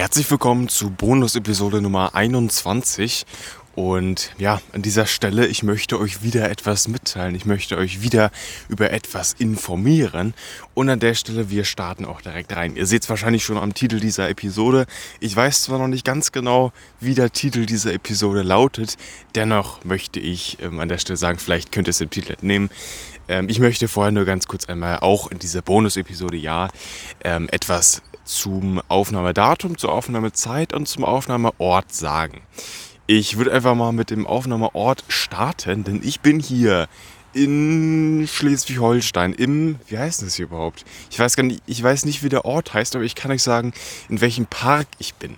Herzlich 0.00 0.30
willkommen 0.30 0.70
zu 0.70 0.88
Bonus-Episode 0.88 1.82
Nummer 1.82 2.14
21. 2.14 3.26
Und 3.74 4.32
ja, 4.38 4.62
an 4.72 4.80
dieser 4.80 5.04
Stelle, 5.04 5.46
ich 5.46 5.62
möchte 5.62 6.00
euch 6.00 6.22
wieder 6.22 6.50
etwas 6.50 6.88
mitteilen. 6.88 7.34
Ich 7.34 7.44
möchte 7.44 7.76
euch 7.76 8.00
wieder 8.00 8.30
über 8.70 8.92
etwas 8.92 9.34
informieren. 9.34 10.32
Und 10.72 10.88
an 10.88 11.00
der 11.00 11.12
Stelle, 11.12 11.50
wir 11.50 11.64
starten 11.64 12.06
auch 12.06 12.22
direkt 12.22 12.56
rein. 12.56 12.76
Ihr 12.76 12.86
seht 12.86 13.02
es 13.02 13.10
wahrscheinlich 13.10 13.44
schon 13.44 13.58
am 13.58 13.74
Titel 13.74 14.00
dieser 14.00 14.30
Episode. 14.30 14.86
Ich 15.20 15.36
weiß 15.36 15.64
zwar 15.64 15.78
noch 15.78 15.86
nicht 15.86 16.06
ganz 16.06 16.32
genau, 16.32 16.72
wie 16.98 17.14
der 17.14 17.30
Titel 17.30 17.66
dieser 17.66 17.92
Episode 17.92 18.40
lautet. 18.40 18.96
Dennoch 19.34 19.84
möchte 19.84 20.18
ich 20.18 20.56
ähm, 20.62 20.80
an 20.80 20.88
der 20.88 20.96
Stelle 20.96 21.18
sagen, 21.18 21.38
vielleicht 21.38 21.72
könnt 21.72 21.88
ihr 21.88 21.90
es 21.90 22.00
im 22.00 22.08
Titel 22.08 22.32
entnehmen. 22.32 22.70
Ähm, 23.28 23.50
ich 23.50 23.60
möchte 23.60 23.86
vorher 23.86 24.12
nur 24.12 24.24
ganz 24.24 24.46
kurz 24.46 24.64
einmal 24.64 25.00
auch 25.00 25.30
in 25.30 25.38
dieser 25.38 25.60
Bonus-Episode 25.60 26.38
ja 26.38 26.68
ähm, 27.22 27.50
etwas 27.50 28.00
zum 28.24 28.80
Aufnahmedatum, 28.88 29.78
zur 29.78 29.92
Aufnahmezeit 29.92 30.72
und 30.72 30.86
zum 30.86 31.04
Aufnahmeort 31.04 31.92
sagen. 31.92 32.42
Ich 33.06 33.36
würde 33.36 33.52
einfach 33.52 33.74
mal 33.74 33.92
mit 33.92 34.10
dem 34.10 34.26
Aufnahmeort 34.26 35.04
starten, 35.08 35.84
denn 35.84 36.00
ich 36.02 36.20
bin 36.20 36.38
hier 36.38 36.88
in 37.32 38.26
Schleswig-Holstein 38.28 39.34
im, 39.34 39.78
wie 39.88 39.98
heißt 39.98 40.22
das 40.22 40.34
hier 40.34 40.46
überhaupt? 40.46 40.84
Ich 41.10 41.18
weiß 41.18 41.36
gar 41.36 41.44
nicht, 41.44 41.62
ich 41.66 41.82
weiß 41.82 42.04
nicht, 42.04 42.22
wie 42.22 42.28
der 42.28 42.44
Ort 42.44 42.74
heißt, 42.74 42.96
aber 42.96 43.04
ich 43.04 43.14
kann 43.14 43.30
euch 43.30 43.42
sagen, 43.42 43.72
in 44.08 44.20
welchem 44.20 44.46
Park 44.46 44.88
ich 44.98 45.14
bin. 45.14 45.36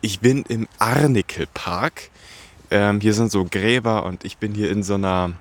Ich 0.00 0.20
bin 0.20 0.44
im 0.48 0.68
Arnikel 0.78 1.46
Park. 1.52 2.10
Ähm, 2.70 3.00
hier 3.00 3.14
sind 3.14 3.30
so 3.30 3.44
Gräber 3.44 4.04
und 4.04 4.24
ich 4.24 4.38
bin 4.38 4.54
hier 4.54 4.70
in 4.70 4.82
so 4.82 4.94
einer, 4.94 5.32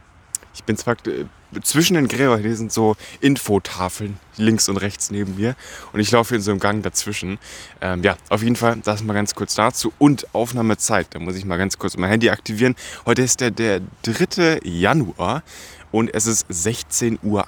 ich 0.54 0.64
bin 0.64 0.78
zwar 0.78 0.96
äh, 1.08 1.26
zwischen 1.64 1.96
den 1.96 2.08
Gräbern, 2.08 2.42
hier 2.42 2.56
sind 2.56 2.72
so 2.72 2.96
Infotafeln 3.20 4.18
links 4.38 4.70
und 4.70 4.78
rechts 4.78 5.12
neben 5.12 5.36
mir 5.36 5.56
und 5.92 6.00
ich 6.00 6.12
laufe 6.12 6.36
in 6.36 6.42
so 6.42 6.52
einem 6.52 6.60
Gang 6.60 6.84
dazwischen. 6.84 7.40
Ähm, 7.82 8.04
ja, 8.04 8.16
auf 8.30 8.42
jeden 8.42 8.56
Fall, 8.56 8.78
das 8.84 9.04
mal 9.04 9.14
ganz 9.14 9.36
kurz 9.36 9.56
dazu 9.56 9.92
und 9.98 10.34
Aufnahmezeit. 10.34 11.08
Da 11.12 11.20
muss 11.20 11.36
ich 11.36 11.46
mal 11.46 11.58
ganz 11.58 11.78
kurz 11.78 11.98
mein 11.98 12.10
Handy 12.10 12.30
aktivieren. 12.30 12.76
Heute 13.06 13.22
ist 13.22 13.42
der, 13.42 13.52
der 13.52 13.82
3. 14.04 14.62
Januar 14.64 15.44
und 15.92 16.14
es 16.14 16.26
ist 16.26 16.50
16.48 16.50 17.22
Uhr. 17.24 17.46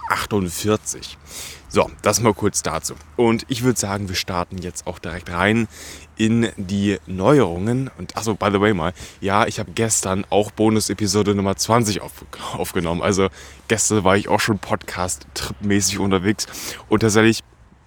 So, 1.70 1.90
das 2.04 2.22
mal 2.22 2.36
kurz 2.36 2.62
dazu. 2.62 2.94
Und 3.16 3.46
ich 3.48 3.64
würde 3.64 3.80
sagen, 3.80 4.08
wir 4.08 4.16
starten 4.16 4.60
jetzt 4.60 4.86
auch 4.86 5.00
direkt 5.00 5.32
rein 5.32 5.68
in 6.16 6.50
die 6.56 7.00
Neuerungen. 7.08 7.90
Und 7.98 8.16
achso, 8.16 8.36
by 8.36 8.50
the 8.52 8.62
way 8.62 8.76
mal, 8.76 8.94
ja, 9.22 9.48
ich 9.48 9.58
habe 9.58 9.72
gestern 9.72 10.24
auch 10.30 10.52
Bonus-Episode 10.52 11.34
Nummer 11.34 11.56
20 11.56 12.02
auf, 12.02 12.12
aufgenommen. 12.54 13.02
Also 13.02 13.30
gestern 13.70 14.04
war 14.04 14.16
ich 14.16 14.28
auch 14.28 14.40
schon 14.40 14.60
Podcast-Trip-mäßig 14.60 15.98
unterwegs. 15.98 16.46
Und 16.90 17.00
tatsächlich 17.00 17.40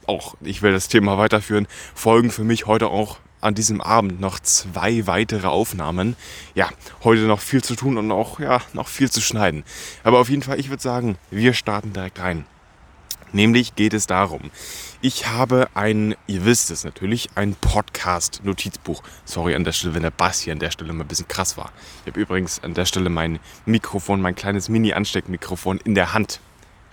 auch, 0.08 0.34
ich 0.40 0.62
will 0.62 0.72
das 0.72 0.88
Thema 0.88 1.16
weiterführen, 1.16 1.68
folgen 1.94 2.32
für 2.32 2.42
mich 2.42 2.66
heute 2.66 2.88
auch 2.88 3.18
an 3.40 3.54
diesem 3.54 3.80
Abend 3.80 4.20
noch 4.20 4.40
zwei 4.40 5.06
weitere 5.06 5.46
Aufnahmen. 5.46 6.16
Ja, 6.54 6.70
heute 7.04 7.22
noch 7.22 7.40
viel 7.40 7.62
zu 7.62 7.76
tun 7.76 7.98
und 7.98 8.10
auch 8.10 8.40
ja, 8.40 8.60
noch 8.72 8.88
viel 8.88 9.10
zu 9.10 9.20
schneiden. 9.20 9.64
Aber 10.04 10.18
auf 10.18 10.28
jeden 10.28 10.42
Fall, 10.42 10.58
ich 10.58 10.70
würde 10.70 10.82
sagen, 10.82 11.18
wir 11.30 11.54
starten 11.54 11.92
direkt 11.92 12.18
rein. 12.20 12.46
Nämlich 13.32 13.74
geht 13.74 13.92
es 13.92 14.06
darum, 14.06 14.50
ich 15.02 15.26
habe 15.26 15.68
ein, 15.74 16.14
ihr 16.26 16.44
wisst 16.44 16.70
es 16.70 16.84
natürlich, 16.84 17.28
ein 17.34 17.54
Podcast-Notizbuch. 17.54 19.02
Sorry 19.24 19.54
an 19.54 19.64
der 19.64 19.72
Stelle, 19.72 19.94
wenn 19.94 20.02
der 20.02 20.10
Bass 20.10 20.40
hier 20.40 20.52
an 20.52 20.58
der 20.58 20.70
Stelle 20.70 20.92
mal 20.92 21.04
ein 21.04 21.08
bisschen 21.08 21.28
krass 21.28 21.56
war. 21.56 21.70
Ich 22.02 22.12
habe 22.12 22.20
übrigens 22.20 22.62
an 22.62 22.74
der 22.74 22.86
Stelle 22.86 23.10
mein 23.10 23.38
Mikrofon, 23.66 24.22
mein 24.22 24.36
kleines 24.36 24.68
Mini-Ansteckmikrofon 24.68 25.78
in 25.84 25.94
der 25.94 26.14
Hand. 26.14 26.40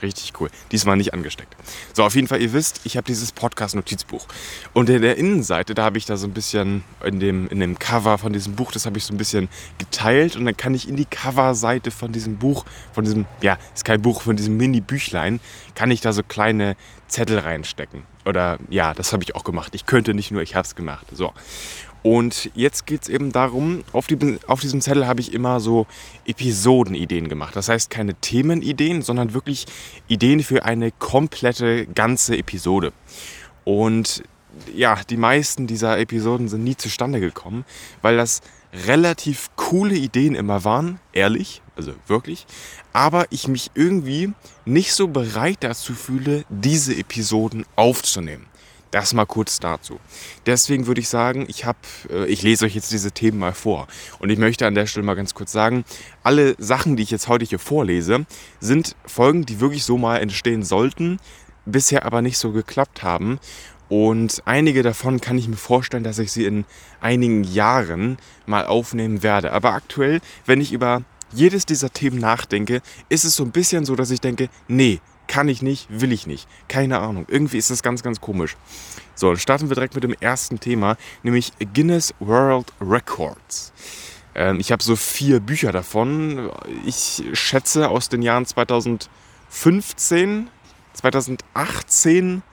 Richtig 0.03 0.33
cool. 0.39 0.49
Diesmal 0.73 0.97
nicht 0.97 1.13
angesteckt. 1.13 1.55
So, 1.93 2.03
auf 2.03 2.13
jeden 2.13 2.27
Fall, 2.27 2.41
ihr 2.41 2.51
wisst, 2.51 2.81
ich 2.83 2.97
habe 2.97 3.05
dieses 3.05 3.31
Podcast-Notizbuch. 3.31 4.27
Und 4.73 4.89
in 4.89 5.01
der 5.01 5.17
Innenseite, 5.17 5.73
da 5.73 5.85
habe 5.85 5.97
ich 5.97 6.05
da 6.05 6.17
so 6.17 6.27
ein 6.27 6.33
bisschen, 6.33 6.83
in 7.05 7.21
dem, 7.21 7.47
in 7.47 7.61
dem 7.61 7.79
Cover 7.79 8.17
von 8.17 8.33
diesem 8.33 8.53
Buch, 8.55 8.73
das 8.73 8.85
habe 8.85 8.97
ich 8.97 9.05
so 9.05 9.13
ein 9.13 9.17
bisschen 9.17 9.47
geteilt. 9.77 10.35
Und 10.35 10.43
dann 10.43 10.57
kann 10.57 10.75
ich 10.75 10.89
in 10.89 10.97
die 10.97 11.05
Coverseite 11.05 11.89
von 11.89 12.11
diesem 12.11 12.37
Buch, 12.37 12.65
von 12.91 13.05
diesem, 13.05 13.25
ja, 13.41 13.57
ist 13.73 13.85
kein 13.85 14.01
Buch, 14.01 14.21
von 14.21 14.35
diesem 14.35 14.57
Mini-Büchlein, 14.57 15.39
kann 15.73 15.89
ich 15.89 16.01
da 16.01 16.11
so 16.11 16.22
kleine 16.22 16.75
Zettel 17.07 17.39
reinstecken. 17.39 18.03
Oder 18.25 18.57
ja, 18.69 18.94
das 18.94 19.13
habe 19.13 19.23
ich 19.23 19.35
auch 19.35 19.45
gemacht. 19.45 19.73
Ich 19.73 19.85
könnte 19.85 20.13
nicht 20.13 20.31
nur, 20.31 20.41
ich 20.41 20.55
habe 20.55 20.66
es 20.66 20.75
gemacht. 20.75 21.07
So. 21.13 21.31
Und 22.03 22.52
jetzt 22.53 22.86
geht 22.86 23.03
es 23.03 23.09
eben 23.09 23.31
darum, 23.31 23.84
auf, 23.94 24.08
die, 24.08 24.38
auf 24.47 24.59
diesem 24.59 24.81
Zettel 24.81 25.08
habe 25.08 25.22
ich 25.22 25.34
immer 25.34 25.62
so 25.62 25.88
Episodenideen 26.25 27.30
gemacht. 27.30 27.56
Das 27.56 27.69
heißt 27.69 27.90
keine 27.90 28.14
Themenideen, 28.16 29.02
sondern 29.02 29.34
wirklich 29.34 29.66
Ideen 30.09 30.44
für 30.44 30.66
eine 30.66 30.91
komplette 30.91 31.88
ganze 31.88 32.38
Episode. 32.38 32.91
Und 33.64 34.24
ja, 34.75 35.00
die 35.09 35.18
meisten 35.18 35.66
dieser 35.66 35.97
Episoden 35.97 36.50
sind 36.50 36.64
nie 36.64 36.75
zustande 36.75 37.19
gekommen, 37.19 37.66
weil 38.02 38.18
das 38.18 38.41
relativ 38.85 39.50
coole 39.56 39.96
Ideen 39.96 40.35
immer 40.35 40.64
waren, 40.64 41.00
ehrlich, 41.14 41.62
also 41.75 41.94
wirklich, 42.08 42.46
aber 42.91 43.25
ich 43.30 43.47
mich 43.47 43.72
irgendwie 43.75 44.34
nicht 44.66 44.94
so 44.94 45.08
bereit 45.08 45.58
dazu 45.62 45.94
fühle, 45.94 46.44
diese 46.50 46.96
Episoden 46.96 47.66
aufzunehmen. 47.75 48.47
Das 48.93 49.15
mal 49.15 49.25
kurz 49.25 49.59
dazu. 49.59 49.99
Deswegen 50.45 50.85
würde 50.85 51.01
ich 51.01 51.09
sagen, 51.09 51.45
ich 51.47 51.65
habe, 51.65 51.79
äh, 52.11 52.25
ich 52.27 52.43
lese 52.43 52.65
euch 52.65 52.75
jetzt 52.75 52.91
diese 52.91 53.11
Themen 53.11 53.39
mal 53.39 53.53
vor. 53.53 53.87
Und 54.19 54.29
ich 54.29 54.37
möchte 54.37 54.67
an 54.67 54.75
der 54.75 54.85
Stelle 54.85 55.03
mal 55.03 55.15
ganz 55.15 55.33
kurz 55.33 55.51
sagen, 55.51 55.83
alle 56.21 56.53
Sachen, 56.59 56.95
die 56.95 57.01
ich 57.01 57.09
jetzt 57.09 57.27
heute 57.27 57.43
hier 57.43 57.57
vorlese, 57.57 58.27
sind 58.59 58.95
Folgen, 59.07 59.47
die 59.47 59.59
wirklich 59.59 59.83
so 59.83 59.97
mal 59.97 60.17
entstehen 60.17 60.61
sollten, 60.61 61.17
bisher 61.65 62.05
aber 62.05 62.21
nicht 62.21 62.37
so 62.37 62.51
geklappt 62.51 63.01
haben. 63.01 63.39
Und 63.89 64.43
einige 64.45 64.83
davon 64.83 65.19
kann 65.19 65.39
ich 65.39 65.47
mir 65.47 65.57
vorstellen, 65.57 66.03
dass 66.03 66.19
ich 66.19 66.31
sie 66.31 66.45
in 66.45 66.63
einigen 67.01 67.43
Jahren 67.43 68.17
mal 68.45 68.67
aufnehmen 68.67 69.23
werde. 69.23 69.53
Aber 69.53 69.73
aktuell, 69.73 70.21
wenn 70.45 70.61
ich 70.61 70.71
über 70.71 71.01
jedes 71.31 71.65
dieser 71.65 71.89
Themen 71.89 72.19
nachdenke, 72.19 72.83
ist 73.09 73.25
es 73.25 73.35
so 73.35 73.43
ein 73.43 73.51
bisschen 73.51 73.85
so, 73.85 73.95
dass 73.95 74.11
ich 74.11 74.21
denke, 74.21 74.49
nee, 74.67 74.99
kann 75.33 75.49
ich 75.49 75.63
nicht, 75.63 75.88
will 75.89 76.11
ich 76.11 76.27
nicht. 76.27 76.47
Keine 76.67 76.99
Ahnung. 76.99 77.25
Irgendwie 77.27 77.57
ist 77.57 77.71
das 77.71 77.81
ganz, 77.81 78.03
ganz 78.03 78.21
komisch. 78.21 78.55
So, 79.16 79.29
dann 79.29 79.39
starten 79.39 79.67
wir 79.67 79.73
direkt 79.73 79.95
mit 79.95 80.03
dem 80.03 80.13
ersten 80.19 80.59
Thema, 80.59 80.95
nämlich 81.23 81.51
Guinness 81.73 82.13
World 82.19 82.71
Records. 82.79 83.73
Ähm, 84.35 84.59
ich 84.59 84.72
habe 84.72 84.83
so 84.83 84.95
vier 84.95 85.39
Bücher 85.39 85.72
davon. 85.72 86.51
Ich 86.85 87.23
schätze 87.33 87.89
aus 87.89 88.09
den 88.09 88.22
Jahren 88.22 88.45
2015, 88.45 90.51
2018, 90.93 92.43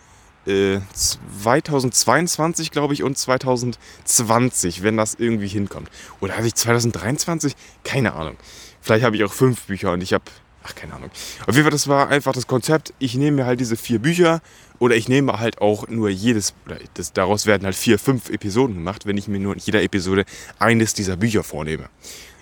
äh, 0.46 0.78
2022, 0.94 2.70
glaube 2.70 2.94
ich, 2.94 3.02
und 3.02 3.19
2020, 3.19 4.82
wenn 4.82 4.96
das 4.96 5.16
irgendwie 5.16 5.48
hinkommt. 5.48 5.90
Oder 6.20 6.38
hatte 6.38 6.46
ich 6.46 6.54
2023? 6.54 7.54
Keine 7.84 8.14
Ahnung. 8.14 8.38
Vielleicht 8.80 9.04
habe 9.04 9.16
ich 9.16 9.24
auch 9.24 9.34
fünf 9.34 9.64
Bücher 9.64 9.92
und 9.92 10.02
ich 10.02 10.14
habe 10.14 10.24
Ach, 10.62 10.75
keine 10.75 10.94
Ahnung. 10.94 11.10
Auf 11.47 11.54
jeden 11.54 11.62
Fall, 11.62 11.71
das 11.71 11.88
war 11.88 12.09
einfach 12.09 12.32
das 12.32 12.47
Konzept. 12.47 12.93
Ich 12.98 13.15
nehme 13.15 13.38
mir 13.38 13.47
halt 13.47 13.60
diese 13.60 13.76
vier 13.76 13.98
Bücher 13.98 14.43
oder 14.78 14.94
ich 14.94 15.09
nehme 15.09 15.38
halt 15.38 15.60
auch 15.60 15.88
nur 15.88 16.10
jedes, 16.10 16.54
oder 16.66 16.78
das, 16.94 17.12
daraus 17.12 17.47
werden 17.47 17.65
halt 17.65 17.75
vier, 17.75 17.98
fünf 17.98 18.28
Episoden 18.28 18.76
gemacht, 18.76 19.06
wenn 19.06 19.16
ich 19.16 19.28
mir 19.28 19.38
nur 19.38 19.54
in 19.54 19.59
jeder 19.59 19.82
Episode 19.82 20.25
eines 20.59 20.94
dieser 20.94 21.16
Bücher 21.16 21.43
vornehme. 21.43 21.88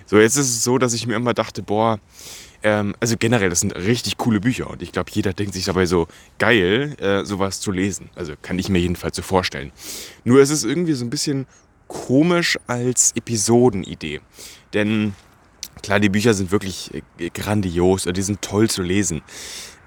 So, 0.07 0.19
jetzt 0.19 0.37
ist 0.37 0.49
es 0.49 0.65
so, 0.65 0.79
dass 0.79 0.95
ich 0.95 1.07
mir 1.07 1.17
immer 1.17 1.35
dachte, 1.35 1.63
boah, 1.63 2.01
ähm, 2.63 2.95
also 2.99 3.17
generell, 3.19 3.51
das 3.51 3.61
sind 3.61 3.77
richtig 3.77 4.17
coole 4.17 4.41
Bücher 4.41 4.69
und 4.71 4.83
ich 4.83 4.91
glaube, 4.91 5.11
jeder 5.13 5.33
denkt 5.33 5.55
sich 5.55 5.67
dabei 5.67 5.87
so, 5.87 6.09
geil, 6.39 6.97
äh, 6.99 7.25
sowas 7.25 7.61
zu 7.61 7.71
lesen. 7.71 8.11
Also 8.15 8.35
kann 8.41 8.59
ich 8.59 8.69
mir 8.69 8.79
jedenfalls 8.79 9.17
so 9.17 9.23
vorstellen. 9.23 9.71
Nur 10.25 10.41
ist 10.41 10.51
es 10.51 10.65
irgendwie 10.65 10.95
so 10.95 11.05
ein 11.05 11.11
bisschen 11.11 11.47
komisch 11.87 12.59
als 12.67 13.13
Episodenidee. 13.17 14.21
Denn 14.73 15.15
Klar, 15.83 16.01
die 16.01 16.09
Bücher 16.09 16.35
sind 16.35 16.51
wirklich 16.51 16.91
äh, 17.19 17.31
grandios 17.31 18.07
und 18.07 18.17
die 18.17 18.23
sind 18.23 18.43
toll 18.43 18.69
zu 18.69 18.83
lesen. 18.83 19.23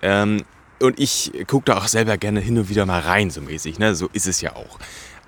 Ähm, 0.01 0.43
und 0.79 0.99
ich 0.99 1.31
gucke 1.47 1.65
da 1.65 1.77
auch 1.77 1.87
selber 1.87 2.17
gerne 2.17 2.39
hin 2.39 2.57
und 2.57 2.69
wieder 2.69 2.85
mal 2.85 3.01
rein, 3.01 3.29
so 3.29 3.41
mäßig. 3.41 3.77
Ne? 3.79 3.93
So 3.95 4.09
ist 4.13 4.27
es 4.27 4.41
ja 4.41 4.55
auch. 4.55 4.79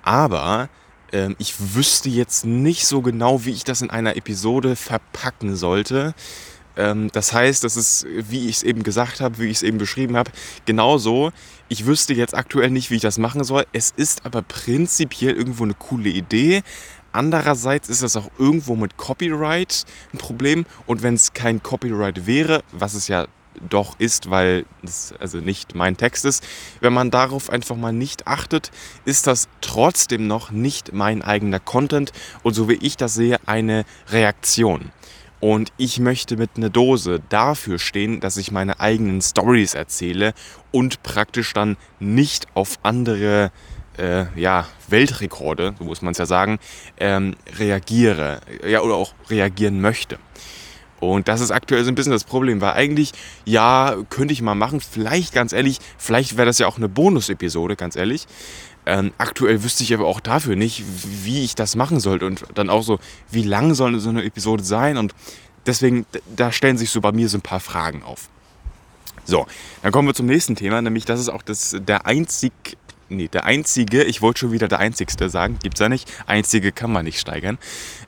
Aber 0.01 0.69
ähm, 1.11 1.35
ich 1.37 1.75
wüsste 1.75 2.09
jetzt 2.09 2.45
nicht 2.45 2.87
so 2.87 3.01
genau, 3.01 3.45
wie 3.45 3.51
ich 3.51 3.63
das 3.63 3.81
in 3.81 3.89
einer 3.89 4.17
Episode 4.17 4.75
verpacken 4.75 5.55
sollte. 5.55 6.15
Ähm, 6.75 7.09
das 7.13 7.33
heißt, 7.33 7.63
das 7.63 7.77
ist, 7.77 8.07
wie 8.09 8.49
ich 8.49 8.57
es 8.57 8.63
eben 8.63 8.83
gesagt 8.83 9.21
habe, 9.21 9.37
wie 9.37 9.45
ich 9.45 9.57
es 9.57 9.63
eben 9.63 9.77
beschrieben 9.77 10.17
habe, 10.17 10.31
genauso. 10.65 11.31
Ich 11.69 11.85
wüsste 11.85 12.13
jetzt 12.13 12.35
aktuell 12.35 12.71
nicht, 12.71 12.89
wie 12.89 12.95
ich 12.95 13.01
das 13.01 13.17
machen 13.19 13.43
soll. 13.43 13.65
Es 13.73 13.93
ist 13.95 14.25
aber 14.25 14.41
prinzipiell 14.41 15.33
irgendwo 15.33 15.63
eine 15.63 15.75
coole 15.75 16.09
Idee. 16.09 16.63
Andererseits 17.13 17.89
ist 17.89 18.01
das 18.01 18.17
auch 18.17 18.29
irgendwo 18.37 18.75
mit 18.75 18.97
Copyright 18.97 19.85
ein 20.13 20.17
Problem. 20.17 20.65
Und 20.87 21.03
wenn 21.03 21.13
es 21.13 21.33
kein 21.33 21.63
Copyright 21.63 22.25
wäre, 22.25 22.63
was 22.71 22.95
es 22.95 23.07
ja 23.07 23.27
doch 23.69 23.99
ist, 23.99 24.31
weil 24.31 24.65
es 24.83 25.13
also 25.19 25.37
nicht 25.37 25.75
mein 25.75 25.95
Text 25.95 26.25
ist, 26.25 26.43
wenn 26.81 26.91
man 26.91 27.11
darauf 27.11 27.51
einfach 27.51 27.75
mal 27.75 27.93
nicht 27.93 28.27
achtet, 28.27 28.71
ist 29.05 29.27
das 29.27 29.47
trotzdem 29.61 30.25
noch 30.27 30.49
nicht 30.49 30.91
mein 30.91 31.21
eigener 31.21 31.59
Content 31.59 32.11
und 32.41 32.55
so 32.55 32.67
wie 32.67 32.73
ich 32.81 32.97
das 32.97 33.13
sehe, 33.13 33.37
eine 33.45 33.85
Reaktion. 34.09 34.91
Und 35.39 35.73
ich 35.77 35.99
möchte 35.99 36.37
mit 36.37 36.51
einer 36.55 36.69
Dose 36.69 37.21
dafür 37.29 37.77
stehen, 37.77 38.21
dass 38.21 38.37
ich 38.37 38.51
meine 38.51 38.79
eigenen 38.79 39.21
Stories 39.21 39.73
erzähle 39.73 40.33
und 40.71 41.03
praktisch 41.03 41.53
dann 41.53 41.75
nicht 41.99 42.47
auf 42.55 42.79
andere 42.81 43.45
äh, 43.45 43.49
ja, 44.35 44.67
Weltrekorde, 44.87 45.75
so 45.77 45.83
muss 45.83 46.01
man 46.01 46.11
es 46.11 46.17
ja 46.17 46.25
sagen, 46.25 46.59
ähm, 46.97 47.35
reagiere, 47.57 48.41
ja, 48.67 48.81
oder 48.81 48.95
auch 48.95 49.13
reagieren 49.29 49.81
möchte. 49.81 50.17
Und 50.99 51.27
das 51.27 51.41
ist 51.41 51.51
aktuell 51.51 51.83
so 51.83 51.91
ein 51.91 51.95
bisschen 51.95 52.13
das 52.13 52.23
Problem, 52.23 52.61
weil 52.61 52.73
eigentlich, 52.73 53.11
ja, 53.45 53.95
könnte 54.09 54.33
ich 54.33 54.41
mal 54.41 54.55
machen, 54.55 54.79
vielleicht 54.79 55.33
ganz 55.33 55.51
ehrlich, 55.51 55.79
vielleicht 55.97 56.37
wäre 56.37 56.45
das 56.45 56.59
ja 56.59 56.67
auch 56.67 56.77
eine 56.77 56.87
Bonus-Episode, 56.87 57.75
ganz 57.75 57.95
ehrlich. 57.95 58.25
Ähm, 58.85 59.13
aktuell 59.17 59.63
wüsste 59.63 59.83
ich 59.83 59.93
aber 59.93 60.05
auch 60.05 60.19
dafür 60.19 60.55
nicht, 60.55 60.83
wie 61.23 61.43
ich 61.43 61.55
das 61.55 61.75
machen 61.75 61.99
sollte 61.99 62.25
und 62.25 62.45
dann 62.53 62.69
auch 62.69 62.83
so, 62.83 62.99
wie 63.31 63.43
lang 63.43 63.73
soll 63.73 63.99
so 63.99 64.09
eine 64.09 64.23
Episode 64.23 64.63
sein 64.63 64.97
und 64.97 65.13
deswegen, 65.65 66.05
da 66.35 66.51
stellen 66.51 66.77
sich 66.77 66.89
so 66.89 66.99
bei 66.99 67.11
mir 67.11 67.29
so 67.29 67.37
ein 67.37 67.41
paar 67.41 67.61
Fragen 67.61 68.03
auf. 68.03 68.29
So, 69.25 69.45
dann 69.81 69.93
kommen 69.93 70.07
wir 70.07 70.13
zum 70.13 70.25
nächsten 70.25 70.55
Thema, 70.55 70.81
nämlich 70.81 71.05
das 71.05 71.19
ist 71.19 71.29
auch 71.29 71.43
das, 71.43 71.77
der 71.79 72.05
einzig, 72.05 72.51
nee, 73.09 73.27
der 73.27 73.45
einzige, 73.45 74.03
ich 74.03 74.21
wollte 74.21 74.41
schon 74.41 74.51
wieder 74.51 74.67
der 74.67 74.79
einzigste 74.79 75.29
sagen, 75.29 75.57
gibt's 75.61 75.79
ja 75.79 75.89
nicht, 75.89 76.11
einzige 76.25 76.71
kann 76.71 76.91
man 76.91 77.05
nicht 77.05 77.19
steigern. 77.19 77.57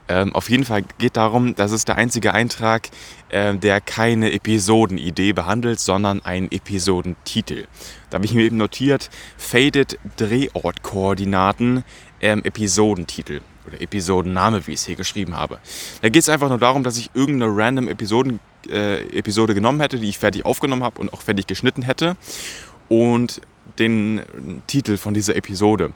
Ähm, 0.08 0.36
auf 0.36 0.50
jeden 0.50 0.66
Fall 0.66 0.84
geht 0.98 1.18
darum, 1.18 1.56
das 1.56 1.72
ist 1.72 1.88
der 1.88 1.96
einzige 1.96 2.34
Eintrag, 2.34 2.90
äh, 3.30 3.56
der 3.56 3.82
keine 3.82 4.34
Episodenidee 4.34 5.34
behandelt, 5.34 5.80
sondern 5.80 6.24
einen 6.24 6.52
Episodentitel. 6.52 7.66
Da 8.10 8.16
habe 8.16 8.26
ich 8.26 8.34
mir 8.34 8.44
eben 8.44 8.58
notiert, 8.58 9.10
Faded 9.38 9.98
Drehortkoordinaten, 10.18 11.84
ähm, 12.22 12.44
Episodentitel 12.44 13.42
oder 13.68 13.82
Episodenname, 13.82 14.68
wie 14.68 14.74
ich 14.74 14.80
es 14.80 14.86
hier 14.86 14.96
geschrieben 14.96 15.36
habe. 15.36 15.60
Da 16.02 16.10
geht 16.10 16.22
es 16.22 16.30
einfach 16.30 16.50
nur 16.50 16.60
darum, 16.60 16.84
dass 16.84 16.98
ich 16.98 17.10
irgendeine 17.16 17.52
random 17.56 17.88
Episoden, 17.88 18.40
äh, 18.70 19.02
Episode 19.18 19.56
genommen 19.56 19.80
hätte, 19.82 19.98
die 19.98 20.10
ich 20.10 20.20
fertig 20.20 20.46
aufgenommen 20.46 20.84
habe 20.84 21.02
und 21.02 21.12
auch 21.14 21.22
fertig 21.22 21.48
geschnitten 21.48 21.82
hätte 21.82 22.16
und 22.90 23.42
den 23.80 24.22
Titel 24.68 24.98
von 24.98 25.14
dieser 25.14 25.36
Episode 25.36 25.92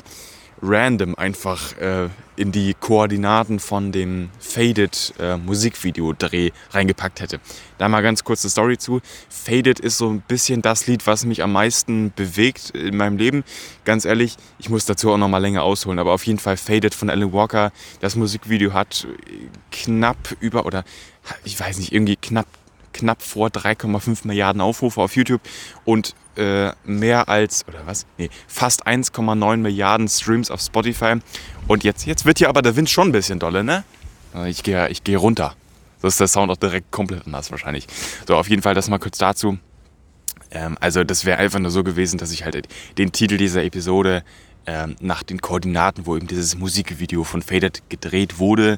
random 0.61 1.15
einfach 1.15 1.77
äh, 1.77 2.09
in 2.35 2.51
die 2.51 2.73
Koordinaten 2.73 3.59
von 3.59 3.91
dem 3.91 4.29
Faded 4.39 5.13
äh, 5.19 5.37
Musikvideo-Dreh 5.37 6.51
reingepackt 6.71 7.21
hätte. 7.21 7.39
Da 7.77 7.89
mal 7.89 8.01
ganz 8.01 8.23
kurze 8.23 8.49
Story 8.49 8.77
zu. 8.77 9.01
Faded 9.29 9.79
ist 9.79 9.97
so 9.97 10.09
ein 10.09 10.21
bisschen 10.21 10.61
das 10.61 10.87
Lied, 10.87 11.07
was 11.07 11.25
mich 11.25 11.43
am 11.43 11.51
meisten 11.51 12.11
bewegt 12.15 12.71
in 12.71 12.97
meinem 12.97 13.17
Leben. 13.17 13.43
Ganz 13.85 14.05
ehrlich, 14.05 14.37
ich 14.57 14.69
muss 14.69 14.85
dazu 14.85 15.11
auch 15.11 15.17
noch 15.17 15.29
mal 15.29 15.37
länger 15.39 15.63
ausholen, 15.63 15.99
aber 15.99 16.13
auf 16.13 16.25
jeden 16.25 16.39
Fall 16.39 16.57
Faded 16.57 16.93
von 16.93 17.09
Alan 17.09 17.33
Walker. 17.33 17.71
Das 17.99 18.15
Musikvideo 18.15 18.73
hat 18.73 19.07
knapp 19.71 20.35
über 20.39 20.65
oder 20.65 20.83
ich 21.43 21.59
weiß 21.59 21.77
nicht, 21.79 21.93
irgendwie 21.93 22.15
knapp 22.15 22.47
knapp 22.91 23.21
vor 23.21 23.49
3,5 23.49 24.25
Milliarden 24.27 24.61
Aufrufe 24.61 24.99
auf 24.99 25.15
YouTube 25.15 25.41
und 25.85 26.15
äh, 26.39 26.73
mehr 26.85 27.29
als, 27.29 27.67
oder 27.67 27.85
was? 27.85 28.05
Nee, 28.17 28.29
fast 28.47 28.87
1,9 28.87 29.57
Milliarden 29.57 30.07
Streams 30.07 30.49
auf 30.49 30.61
Spotify. 30.61 31.15
Und 31.67 31.83
jetzt, 31.83 32.05
jetzt 32.05 32.25
wird 32.25 32.39
hier 32.39 32.49
aber 32.49 32.61
der 32.61 32.75
Wind 32.75 32.89
schon 32.89 33.09
ein 33.09 33.11
bisschen 33.11 33.39
dolle, 33.39 33.63
ne? 33.63 33.83
Ich 34.47 34.63
gehe 34.63 34.89
ich 34.89 35.03
geh 35.03 35.15
runter. 35.15 35.55
So 36.01 36.07
ist 36.07 36.19
der 36.19 36.27
Sound 36.27 36.51
auch 36.51 36.57
direkt 36.57 36.91
komplett 36.91 37.25
anders 37.25 37.51
wahrscheinlich. 37.51 37.87
So, 38.27 38.35
auf 38.35 38.49
jeden 38.49 38.61
Fall 38.61 38.73
das 38.73 38.89
mal 38.89 38.99
kurz 38.99 39.17
dazu. 39.17 39.57
Ähm, 40.51 40.77
also 40.79 41.03
das 41.03 41.25
wäre 41.25 41.37
einfach 41.37 41.59
nur 41.59 41.71
so 41.71 41.83
gewesen, 41.83 42.17
dass 42.17 42.31
ich 42.31 42.45
halt 42.45 42.67
den 42.97 43.11
Titel 43.11 43.37
dieser 43.37 43.63
Episode 43.63 44.23
ähm, 44.65 44.95
nach 45.01 45.23
den 45.23 45.41
Koordinaten, 45.41 46.05
wo 46.05 46.15
eben 46.15 46.27
dieses 46.27 46.57
Musikvideo 46.57 47.23
von 47.23 47.41
Faded 47.41 47.83
gedreht 47.89 48.39
wurde, 48.39 48.77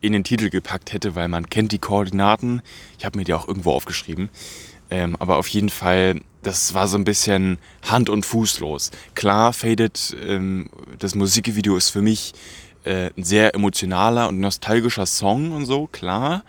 in 0.00 0.12
den 0.12 0.24
Titel 0.24 0.50
gepackt 0.50 0.92
hätte, 0.92 1.14
weil 1.14 1.28
man 1.28 1.48
kennt 1.48 1.72
die 1.72 1.78
Koordinaten. 1.78 2.62
Ich 2.98 3.04
habe 3.04 3.18
mir 3.18 3.24
die 3.24 3.34
auch 3.34 3.48
irgendwo 3.48 3.72
aufgeschrieben. 3.72 4.28
Ähm, 4.90 5.16
aber 5.18 5.38
auf 5.38 5.48
jeden 5.48 5.70
Fall, 5.70 6.20
das 6.44 6.74
war 6.74 6.86
so 6.86 6.96
ein 6.96 7.04
bisschen 7.04 7.58
Hand- 7.82 8.08
und 8.08 8.24
Fußlos. 8.24 8.90
Klar, 9.14 9.52
Faded, 9.52 10.16
ähm, 10.26 10.68
das 10.98 11.14
Musikvideo 11.14 11.76
ist 11.76 11.90
für 11.90 12.02
mich 12.02 12.32
äh, 12.84 13.10
ein 13.16 13.24
sehr 13.24 13.54
emotionaler 13.54 14.28
und 14.28 14.38
nostalgischer 14.38 15.06
Song 15.06 15.52
und 15.52 15.66
so, 15.66 15.86
klar. 15.88 16.44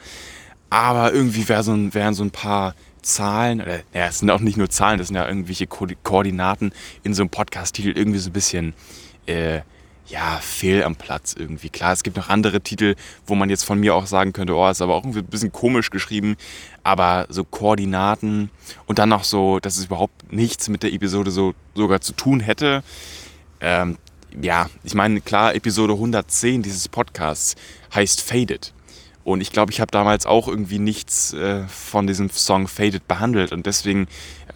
Aber 0.70 1.14
irgendwie 1.14 1.48
wär 1.48 1.64
so 1.64 1.74
ein, 1.74 1.94
wären 1.94 2.14
so 2.14 2.24
ein 2.24 2.32
paar 2.32 2.76
Zahlen, 3.02 3.62
oder 3.62 3.80
ja, 3.94 4.08
es 4.08 4.20
sind 4.20 4.30
auch 4.30 4.40
nicht 4.40 4.58
nur 4.58 4.70
Zahlen, 4.70 4.98
das 4.98 5.08
sind 5.08 5.16
ja 5.16 5.28
irgendwelche 5.28 5.68
Ko 5.68 5.88
Koordinaten 6.04 6.74
in 7.04 7.14
so 7.14 7.22
einem 7.22 7.30
Podcast-Titel 7.30 7.92
irgendwie 7.96 8.20
so 8.20 8.30
ein 8.30 8.34
bisschen 8.34 8.74
äh, 9.28 9.62
ja, 10.08 10.38
fehl 10.42 10.84
am 10.84 10.96
Platz 10.96 11.36
irgendwie. 11.38 11.70
Klar, 11.70 11.94
es 11.94 12.04
gibt 12.04 12.18
noch 12.18 12.30
andere 12.30 12.62
Titel, 12.62 12.96
wo 13.26 13.36
man 13.36 13.50
jetzt 13.50 13.66
von 13.66 13.80
mir 13.80 13.96
auch 13.96 14.06
sagen 14.06 14.34
könnte, 14.34 14.56
oh, 14.56 14.70
ist 14.70 14.82
aber 14.82 14.96
auch 14.96 15.04
ein 15.04 15.26
bisschen 15.26 15.52
komisch 15.52 15.90
geschrieben, 15.90 16.38
aber 16.84 17.26
so 17.30 17.44
Koordinaten 17.44 18.52
und 18.86 19.00
dann 19.00 19.10
noch 19.10 19.24
so, 19.24 19.60
dass 19.60 19.78
es 19.78 19.86
überhaupt 19.86 20.32
nichts 20.32 20.70
mit 20.70 20.84
der 20.84 20.94
Episode 20.94 21.32
so 21.32 21.56
sogar 21.74 22.02
zu 22.02 22.14
tun 22.14 22.40
hätte. 22.40 22.84
Ähm, 23.62 23.98
ja, 24.42 24.70
ich 24.84 24.94
meine, 24.94 25.22
klar, 25.22 25.56
Episode 25.56 25.94
110 25.94 26.62
dieses 26.62 26.88
Podcasts 26.88 27.56
heißt 27.94 28.22
Faded. 28.22 28.74
Und 29.24 29.42
ich 29.42 29.52
glaube, 29.52 29.72
ich 29.72 29.82
habe 29.82 29.90
damals 29.90 30.28
auch 30.28 30.48
irgendwie 30.48 30.78
nichts 30.78 31.34
äh, 31.34 31.68
von 31.68 32.06
diesem 32.06 32.30
Song 32.30 32.68
Faded 32.68 33.08
behandelt. 33.08 33.52
Und 33.54 33.66
deswegen 33.66 34.08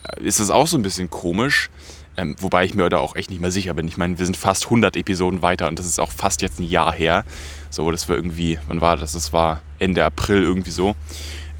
äh, 0.03 0.23
ist 0.23 0.39
es 0.39 0.51
auch 0.51 0.67
so 0.67 0.77
ein 0.77 0.83
bisschen 0.83 1.09
komisch. 1.09 1.71
Ähm, 2.17 2.35
wobei 2.39 2.65
ich 2.65 2.73
mir 2.73 2.89
da 2.89 2.97
auch 2.97 3.15
echt 3.15 3.29
nicht 3.29 3.41
mehr 3.41 3.51
sicher 3.51 3.73
bin. 3.73 3.87
Ich 3.87 3.97
meine, 3.97 4.19
wir 4.19 4.25
sind 4.25 4.35
fast 4.35 4.65
100 4.65 4.97
Episoden 4.97 5.41
weiter 5.41 5.67
und 5.67 5.79
das 5.79 5.85
ist 5.85 5.99
auch 5.99 6.11
fast 6.11 6.41
jetzt 6.41 6.59
ein 6.59 6.63
Jahr 6.63 6.93
her. 6.93 7.23
So, 7.69 7.89
das 7.91 8.09
war 8.09 8.15
irgendwie, 8.15 8.59
wann 8.67 8.81
war 8.81 8.97
das? 8.97 9.13
Das 9.13 9.31
war 9.31 9.61
Ende 9.77 10.03
April 10.03 10.43
irgendwie 10.43 10.71
so, 10.71 10.95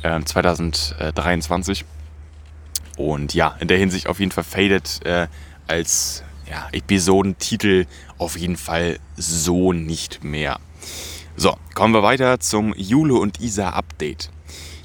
äh, 0.04 0.22
2023. 0.22 1.86
Und 2.98 3.34
ja, 3.34 3.56
in 3.60 3.70
der 3.70 3.78
Hinsicht 3.78 4.08
auf 4.08 4.20
jeden 4.20 4.32
Fall 4.32 4.44
Faded 4.44 5.06
äh, 5.06 5.28
als 5.68 6.24
ja, 6.50 6.68
Episodentitel 6.72 7.86
auf 8.18 8.38
jeden 8.38 8.58
Fall 8.58 9.00
so 9.16 9.72
nicht 9.72 10.24
mehr. 10.24 10.60
So, 11.38 11.56
kommen 11.74 11.94
wir 11.94 12.04
weiter 12.04 12.40
zum 12.42 12.74
Jule 12.76 13.14
und 13.14 13.40
Isa 13.40 13.70
Update. 13.70 14.30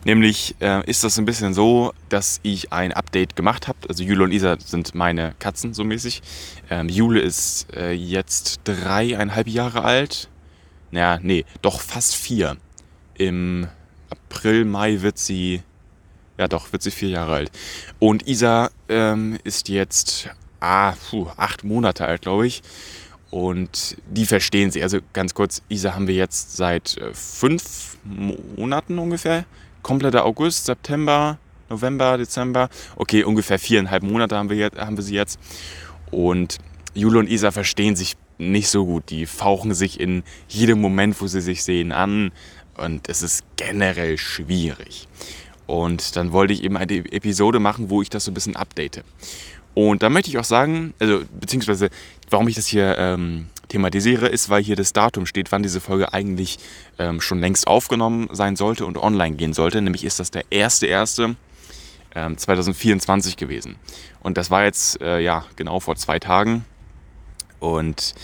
Nämlich 0.04 0.54
äh, 0.60 0.88
ist 0.88 1.02
das 1.02 1.18
ein 1.18 1.24
bisschen 1.24 1.54
so, 1.54 1.92
dass 2.10 2.40
ich 2.42 2.72
ein 2.72 2.92
Update 2.92 3.36
gemacht 3.36 3.68
habe. 3.68 3.78
Also 3.88 4.04
Jule 4.04 4.24
und 4.24 4.32
Isa 4.32 4.56
sind 4.58 4.94
meine 4.94 5.34
Katzen 5.38 5.72
so 5.72 5.82
mäßig. 5.82 6.22
Ähm, 6.70 6.88
Jule 6.88 7.20
ist 7.20 7.74
äh, 7.74 7.92
jetzt 7.92 8.60
dreieinhalb 8.64 9.48
Jahre 9.48 9.82
alt. 9.82 10.28
Naja, 10.90 11.18
nee, 11.22 11.44
doch 11.62 11.80
fast 11.80 12.16
vier. 12.16 12.56
Im 13.16 13.68
April, 14.10 14.64
Mai 14.64 15.00
wird 15.00 15.18
sie, 15.18 15.62
ja 16.36 16.48
doch, 16.48 16.72
wird 16.72 16.82
sie 16.82 16.90
vier 16.90 17.08
Jahre 17.08 17.34
alt. 17.34 17.52
Und 17.98 18.28
Isa 18.28 18.70
ähm, 18.88 19.38
ist 19.42 19.68
jetzt 19.68 20.28
ah, 20.60 20.92
puh, 21.10 21.28
acht 21.36 21.64
Monate 21.64 22.06
alt, 22.06 22.22
glaube 22.22 22.46
ich. 22.46 22.62
Und 23.30 23.96
die 24.10 24.26
verstehen 24.26 24.70
sie. 24.70 24.82
Also 24.82 24.98
ganz 25.12 25.34
kurz, 25.34 25.62
Isa 25.68 25.94
haben 25.94 26.06
wir 26.06 26.14
jetzt 26.14 26.56
seit 26.56 26.96
äh, 26.98 27.12
fünf 27.14 27.96
Monaten 28.04 28.98
ungefähr 28.98 29.44
kompletter 29.84 30.24
August, 30.24 30.64
September, 30.64 31.38
November, 31.70 32.18
Dezember. 32.18 32.68
Okay, 32.96 33.22
ungefähr 33.22 33.60
viereinhalb 33.60 34.02
Monate 34.02 34.36
haben 34.36 34.50
wir, 34.50 34.56
jetzt, 34.56 34.78
haben 34.78 34.96
wir 34.96 35.04
sie 35.04 35.14
jetzt. 35.14 35.38
Und 36.10 36.58
Jule 36.94 37.20
und 37.20 37.28
Isa 37.28 37.52
verstehen 37.52 37.94
sich 37.94 38.16
nicht 38.38 38.68
so 38.68 38.84
gut. 38.84 39.10
Die 39.10 39.26
fauchen 39.26 39.74
sich 39.74 40.00
in 40.00 40.24
jedem 40.48 40.80
Moment, 40.80 41.20
wo 41.20 41.28
sie 41.28 41.40
sich 41.40 41.62
sehen, 41.62 41.92
an. 41.92 42.32
Und 42.76 43.08
es 43.08 43.22
ist 43.22 43.44
generell 43.56 44.18
schwierig. 44.18 45.06
Und 45.66 46.16
dann 46.16 46.32
wollte 46.32 46.52
ich 46.52 46.64
eben 46.64 46.76
eine 46.76 46.96
Episode 47.12 47.60
machen, 47.60 47.88
wo 47.90 48.02
ich 48.02 48.10
das 48.10 48.24
so 48.24 48.32
ein 48.32 48.34
bisschen 48.34 48.56
update. 48.56 49.04
Und 49.74 50.02
da 50.02 50.10
möchte 50.10 50.30
ich 50.30 50.38
auch 50.38 50.44
sagen, 50.44 50.94
also 50.98 51.22
beziehungsweise 51.38 51.90
warum 52.30 52.48
ich 52.48 52.54
das 52.54 52.66
hier 52.66 52.96
ähm, 52.98 53.46
thematisiere, 53.68 54.28
ist, 54.28 54.48
weil 54.50 54.62
hier 54.62 54.76
das 54.76 54.92
Datum 54.92 55.26
steht, 55.26 55.52
wann 55.52 55.62
diese 55.62 55.80
Folge 55.80 56.12
eigentlich 56.12 56.58
ähm, 56.98 57.20
schon 57.20 57.40
längst 57.40 57.66
aufgenommen 57.66 58.28
sein 58.32 58.56
sollte 58.56 58.86
und 58.86 58.98
online 58.98 59.36
gehen 59.36 59.52
sollte. 59.52 59.80
Nämlich 59.82 60.04
ist 60.04 60.20
das 60.20 60.30
der 60.30 60.44
1.1. 60.46 61.36
Ähm, 62.16 62.38
2024 62.38 63.36
gewesen. 63.36 63.74
Und 64.22 64.38
das 64.38 64.50
war 64.50 64.64
jetzt 64.64 65.00
äh, 65.00 65.18
ja 65.18 65.44
genau 65.56 65.80
vor 65.80 65.96
zwei 65.96 66.20
Tagen. 66.20 66.64
Und 67.58 68.14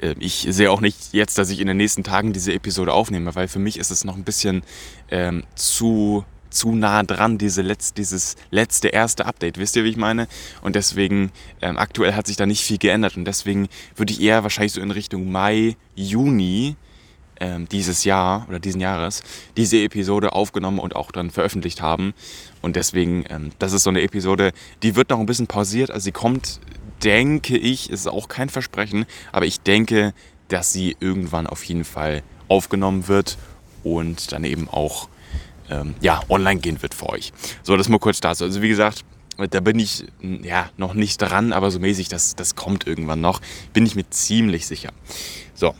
äh, 0.00 0.14
ich 0.18 0.46
sehe 0.48 0.70
auch 0.70 0.80
nicht 0.80 1.12
jetzt, 1.12 1.36
dass 1.38 1.50
ich 1.50 1.60
in 1.60 1.66
den 1.66 1.76
nächsten 1.76 2.04
Tagen 2.04 2.32
diese 2.32 2.52
Episode 2.52 2.94
aufnehme, 2.94 3.34
weil 3.34 3.48
für 3.48 3.58
mich 3.58 3.78
ist 3.78 3.90
es 3.90 4.04
noch 4.04 4.16
ein 4.16 4.24
bisschen 4.24 4.62
ähm, 5.10 5.44
zu 5.54 6.24
zu 6.56 6.74
nah 6.74 7.02
dran, 7.02 7.38
diese 7.38 7.62
Letz-, 7.62 7.94
dieses 7.94 8.36
letzte 8.50 8.88
erste 8.88 9.26
Update. 9.26 9.58
Wisst 9.58 9.76
ihr, 9.76 9.84
wie 9.84 9.90
ich 9.90 9.96
meine? 9.96 10.28
Und 10.62 10.76
deswegen, 10.76 11.30
ähm, 11.60 11.76
aktuell 11.78 12.14
hat 12.14 12.26
sich 12.26 12.36
da 12.36 12.46
nicht 12.46 12.62
viel 12.62 12.78
geändert. 12.78 13.16
Und 13.16 13.24
deswegen 13.24 13.68
würde 13.94 14.12
ich 14.12 14.20
eher 14.20 14.42
wahrscheinlich 14.42 14.72
so 14.72 14.80
in 14.80 14.90
Richtung 14.90 15.30
Mai, 15.30 15.76
Juni 15.94 16.76
ähm, 17.40 17.68
dieses 17.68 18.04
Jahr 18.04 18.46
oder 18.48 18.58
diesen 18.58 18.80
Jahres 18.80 19.22
diese 19.56 19.78
Episode 19.78 20.32
aufgenommen 20.32 20.78
und 20.78 20.96
auch 20.96 21.10
dann 21.12 21.30
veröffentlicht 21.30 21.82
haben. 21.82 22.14
Und 22.62 22.76
deswegen, 22.76 23.24
ähm, 23.28 23.50
das 23.58 23.72
ist 23.72 23.82
so 23.82 23.90
eine 23.90 24.02
Episode, 24.02 24.52
die 24.82 24.96
wird 24.96 25.10
noch 25.10 25.20
ein 25.20 25.26
bisschen 25.26 25.46
pausiert. 25.46 25.90
Also 25.90 26.04
sie 26.04 26.12
kommt, 26.12 26.60
denke 27.04 27.56
ich, 27.56 27.90
ist 27.90 28.06
auch 28.06 28.28
kein 28.28 28.48
Versprechen, 28.48 29.06
aber 29.32 29.46
ich 29.46 29.60
denke, 29.60 30.14
dass 30.48 30.72
sie 30.72 30.96
irgendwann 31.00 31.46
auf 31.46 31.64
jeden 31.64 31.84
Fall 31.84 32.22
aufgenommen 32.48 33.08
wird 33.08 33.36
und 33.82 34.32
dann 34.32 34.44
eben 34.44 34.68
auch 34.68 35.08
ähm, 35.70 35.94
ja, 36.00 36.20
online 36.28 36.60
gehen 36.60 36.82
wird 36.82 36.94
für 36.94 37.08
euch. 37.08 37.32
So, 37.62 37.76
das 37.76 37.88
mal 37.88 37.98
kurz 37.98 38.20
dazu. 38.20 38.44
Also 38.44 38.62
wie 38.62 38.68
gesagt, 38.68 39.04
Da 39.50 39.60
bin 39.60 39.78
ich 39.78 40.04
ja 40.42 40.70
noch 40.78 40.94
nicht 40.94 41.18
dran, 41.18 41.52
aber 41.52 41.70
so 41.70 41.78
mäßig, 41.78 42.08
das, 42.08 42.36
das 42.36 42.56
kommt 42.56 42.86
irgendwann 42.86 43.20
noch. 43.20 43.40
Bin 43.74 43.84
ich 43.84 43.94
mir 43.94 44.08
ziemlich 44.08 44.66
sicher. 44.66 44.90
So, 45.54 45.74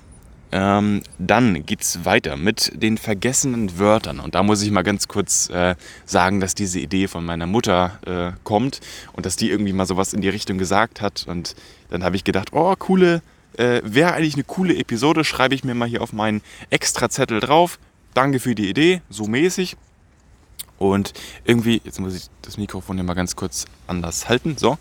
ähm, 0.52 1.02
dann 1.18 1.64
es 1.80 2.04
weiter 2.04 2.36
mit 2.36 2.72
den 2.74 2.98
vergessenen 2.98 3.78
Wörtern. 3.78 4.20
Und 4.20 4.34
da 4.34 4.42
muss 4.42 4.62
ich 4.62 4.70
mal 4.70 4.82
ganz 4.82 5.08
kurz 5.08 5.48
äh, 5.50 5.74
sagen, 6.04 6.40
dass 6.40 6.54
diese 6.54 6.80
Idee 6.80 7.08
von 7.08 7.24
meiner 7.24 7.46
Mutter 7.46 7.98
äh, 8.06 8.38
kommt 8.44 8.80
und 9.14 9.26
dass 9.26 9.36
die 9.36 9.50
irgendwie 9.50 9.72
mal 9.72 9.86
sowas 9.86 10.12
in 10.12 10.20
die 10.20 10.28
Richtung 10.28 10.58
gesagt 10.58 11.00
hat. 11.00 11.24
Und 11.26 11.56
dann 11.88 12.04
habe 12.04 12.16
ich 12.16 12.24
gedacht, 12.24 12.50
oh, 12.52 12.74
coole, 12.78 13.22
äh, 13.56 13.80
wäre 13.84 14.12
eigentlich 14.12 14.34
eine 14.34 14.44
coole 14.44 14.76
Episode, 14.76 15.24
schreibe 15.24 15.54
ich 15.54 15.64
mir 15.64 15.74
mal 15.74 15.88
hier 15.88 16.02
auf 16.02 16.12
meinen 16.12 16.42
Extrazettel 16.70 17.40
drauf. 17.40 17.78
Danke 18.16 18.40
für 18.40 18.54
die 18.54 18.70
Idee, 18.70 19.02
so 19.10 19.26
mäßig. 19.26 19.76
Und 20.78 21.12
irgendwie, 21.44 21.82
jetzt 21.84 22.00
muss 22.00 22.14
ich 22.14 22.28
das 22.40 22.56
Mikrofon 22.56 22.96
hier 22.96 23.04
mal 23.04 23.12
ganz 23.12 23.36
kurz 23.36 23.66
anders 23.86 24.26
halten, 24.26 24.56
so. 24.56 24.78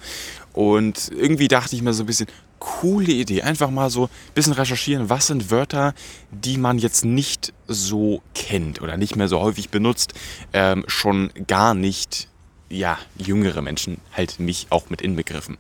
Und 0.54 1.12
irgendwie 1.14 1.50
dachte 1.50 1.76
ich 1.76 1.82
mir 1.82 1.92
so 1.92 2.04
ein 2.04 2.06
bisschen, 2.06 2.28
coole 2.60 3.12
Idee. 3.12 3.42
Einfach 3.42 3.70
mal 3.70 3.90
so 3.90 4.06
ein 4.06 4.34
bisschen 4.36 4.54
recherchieren, 4.54 5.10
was 5.10 5.28
sind 5.28 5.52
Wörter, 5.52 5.94
die 6.32 6.58
man 6.58 6.78
jetzt 6.78 7.04
nicht 7.04 7.52
so 7.68 8.22
kennt 8.36 8.82
oder 8.82 8.96
nicht 8.96 9.18
mehr 9.18 9.28
so 9.28 9.42
häufig 9.42 9.70
benutzt, 9.70 10.14
ähm, 10.54 10.86
schon 10.88 11.30
gar 11.46 11.74
nicht, 11.74 12.30
ja, 12.70 12.98
jüngere 13.18 13.62
Menschen, 13.62 13.98
halt 14.16 14.40
mich 14.40 14.68
auch 14.70 14.90
mit 14.90 15.02
inbegriffen. 15.02 15.58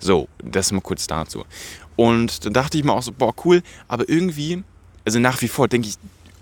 So, 0.00 0.28
das 0.42 0.72
mal 0.72 0.80
kurz 0.80 1.06
dazu. 1.06 1.44
Und 1.94 2.46
dann 2.46 2.54
dachte 2.54 2.78
ich 2.78 2.84
mir 2.84 2.94
auch 2.94 3.02
so, 3.02 3.12
boah, 3.12 3.34
cool, 3.44 3.62
aber 3.86 4.08
irgendwie, 4.08 4.62
also 5.04 5.18
nach 5.18 5.42
wie 5.42 5.48
vor 5.48 5.68
denke 5.68 5.88
ich, 5.88 5.96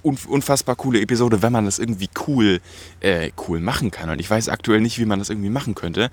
unfassbar 0.07 0.77
coole 0.77 1.01
Episode, 1.01 1.43
wenn 1.43 1.53
man 1.53 1.65
das 1.65 1.79
irgendwie 1.79 2.09
cool, 2.27 2.61
äh, 3.01 3.31
cool 3.49 3.61
machen 3.61 3.91
kann. 3.91 4.11
Und 4.11 4.21
ich 4.21 4.31
weiß 4.31 4.49
aktuell 4.49 4.81
nicht, 4.81 4.99
wie 4.99 5.05
man 5.05 5.19
das 5.19 5.31
irgendwie 5.31 5.51
machen 5.51 5.75
könnte. 5.75 6.11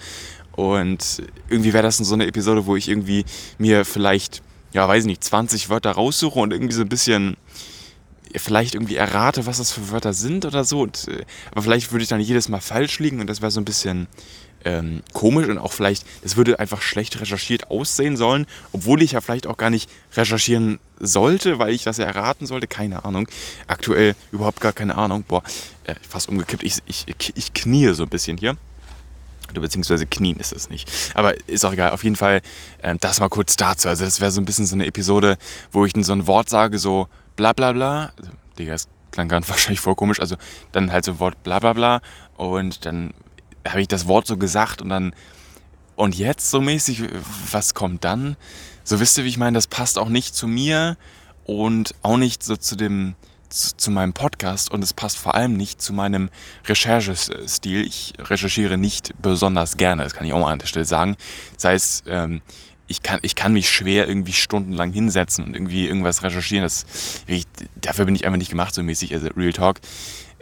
Und 0.52 1.24
irgendwie 1.50 1.74
wäre 1.74 1.84
das 1.84 1.98
so 1.98 2.14
eine 2.14 2.28
Episode, 2.28 2.66
wo 2.66 2.76
ich 2.76 2.90
irgendwie 2.90 3.26
mir 3.58 3.86
vielleicht, 3.86 4.42
ja, 4.74 4.88
weiß 4.88 5.04
ich 5.04 5.08
nicht, 5.08 5.24
20 5.24 5.70
Wörter 5.70 5.92
raussuche 5.92 6.40
und 6.40 6.54
irgendwie 6.54 6.74
so 6.74 6.82
ein 6.82 6.90
bisschen 6.90 7.38
vielleicht 8.36 8.74
irgendwie 8.76 8.96
errate, 8.96 9.46
was 9.46 9.58
das 9.58 9.72
für 9.72 9.92
Wörter 9.92 10.14
sind 10.14 10.46
oder 10.46 10.64
so. 10.64 10.82
Und, 10.82 11.08
äh, 11.08 11.26
aber 11.52 11.64
vielleicht 11.64 11.92
würde 11.92 12.04
ich 12.04 12.10
dann 12.10 12.20
jedes 12.20 12.50
Mal 12.50 12.62
falsch 12.62 13.00
liegen 13.00 13.20
und 13.20 13.28
das 13.28 13.42
wäre 13.42 13.52
so 13.52 13.62
ein 13.62 13.66
bisschen 13.66 14.08
ähm, 14.66 15.02
komisch 15.14 15.48
und 15.48 15.58
auch 15.58 15.74
vielleicht, 15.74 16.06
es 16.24 16.38
würde 16.38 16.60
einfach 16.60 16.82
schlecht 16.82 17.20
recherchiert 17.20 17.70
aussehen 17.70 18.18
sollen, 18.18 18.46
obwohl 18.72 19.02
ich 19.02 19.14
ja 19.14 19.22
vielleicht 19.22 19.48
auch 19.48 19.58
gar 19.58 19.70
nicht 19.70 19.90
recherchieren 20.16 20.80
sollte, 21.00 21.60
weil 21.60 21.74
ich 21.74 21.84
das 21.84 21.98
ja 21.98 22.06
erraten 22.06 22.46
sollte. 22.46 22.68
Keine 22.68 23.06
Ahnung. 23.06 23.28
Aktuell 23.68 24.16
überhaupt 24.32 24.62
gar 24.62 24.74
keine 24.74 24.96
Ahnung. 24.96 25.24
Boah, 25.28 25.44
äh, 25.86 25.96
fast 26.08 26.30
umgekippt. 26.30 26.64
Ich, 26.64 26.78
ich, 26.86 27.06
ich 27.36 27.54
knie 27.54 27.94
so 27.94 28.04
ein 28.04 28.10
bisschen 28.10 28.38
hier 28.38 28.58
beziehungsweise 29.62 30.06
Knien 30.06 30.38
ist 30.38 30.54
es 30.54 30.70
nicht. 30.70 30.90
Aber 31.14 31.36
ist 31.48 31.66
auch 31.66 31.74
egal. 31.74 31.92
Auf 31.92 32.04
jeden 32.04 32.16
Fall, 32.16 32.42
äh, 32.82 32.96
das 33.00 33.20
mal 33.20 33.30
kurz 33.30 33.56
dazu. 33.56 33.90
Also 33.90 34.06
das 34.06 34.22
wäre 34.22 34.32
so 34.32 34.42
ein 34.42 34.46
bisschen 34.46 34.66
so 34.66 34.76
eine 34.76 34.86
Episode, 34.86 35.38
wo 35.72 35.86
ich 35.86 35.94
so 35.96 36.14
ein 36.14 36.28
Wort 36.28 36.50
sage, 36.50 36.80
so 36.80 37.08
bla 37.36 37.54
bla 37.54 37.72
bla. 37.72 38.12
Also, 38.18 38.32
Digga, 38.58 38.74
das 38.74 38.88
klang 39.12 39.28
gerade 39.28 39.48
wahrscheinlich 39.50 39.80
voll 39.80 39.96
komisch. 39.96 40.20
Also 40.20 40.36
dann 40.72 40.92
halt 40.92 41.06
so 41.06 41.14
ein 41.14 41.20
Wort 41.20 41.42
bla 41.44 41.60
bla 41.60 41.74
bla 41.74 42.02
und 42.36 42.86
dann 42.86 43.14
habe 43.68 43.82
ich 43.82 43.88
das 43.88 44.08
Wort 44.08 44.28
so 44.28 44.38
gesagt 44.38 44.82
und 44.82 44.90
dann 44.90 45.14
und 45.96 46.16
jetzt 46.16 46.50
so 46.50 46.60
mäßig, 46.60 47.04
was 47.52 47.74
kommt 47.74 48.04
dann? 48.04 48.36
So 48.84 49.00
wisst 49.00 49.18
ihr, 49.18 49.26
wie 49.26 49.30
ich 49.30 49.38
meine, 49.38 49.56
das 49.56 49.68
passt 49.68 50.00
auch 50.00 50.10
nicht 50.10 50.36
zu 50.36 50.48
mir 50.48 50.98
und 51.46 51.94
auch 52.02 52.18
nicht 52.18 52.44
so 52.44 52.58
zu 52.58 52.76
dem 52.76 53.16
zu, 53.50 53.78
zu 53.78 53.92
meinem 53.92 54.14
Podcast 54.14 54.72
und 54.72 54.84
es 54.84 54.94
passt 54.94 55.18
vor 55.18 55.36
allem 55.36 55.56
nicht 55.56 55.82
zu 55.82 55.94
meinem 55.94 56.30
Recherchestil. 56.66 57.86
Ich 57.86 58.14
recherchiere 58.18 58.78
nicht 58.78 59.14
besonders 59.22 59.78
gerne, 59.78 60.04
das 60.04 60.14
kann 60.14 60.26
ich 60.26 60.34
auch 60.34 60.40
mal 60.40 60.52
an 60.52 60.60
der 60.60 60.66
Stelle 60.66 60.86
sagen. 60.86 61.16
Das 61.56 61.66
heißt, 61.66 62.04
ähm, 62.08 62.42
ich 62.88 63.02
kann, 63.02 63.20
ich 63.22 63.36
kann 63.36 63.54
mich 63.54 63.70
schwer 63.70 64.08
irgendwie 64.08 64.34
stundenlang 64.34 64.92
hinsetzen 64.92 65.46
und 65.46 65.56
irgendwie 65.56 65.88
irgendwas 65.88 66.24
recherchieren. 66.24 66.64
Das, 66.64 66.86
ich, 67.28 67.46
dafür 67.76 68.06
bin 68.06 68.16
ich 68.16 68.26
einfach 68.26 68.38
nicht 68.38 68.50
gemacht, 68.50 68.74
so 68.74 68.84
mäßig, 68.84 69.14
also 69.14 69.30
Real 69.38 69.54
Talk. 69.54 69.80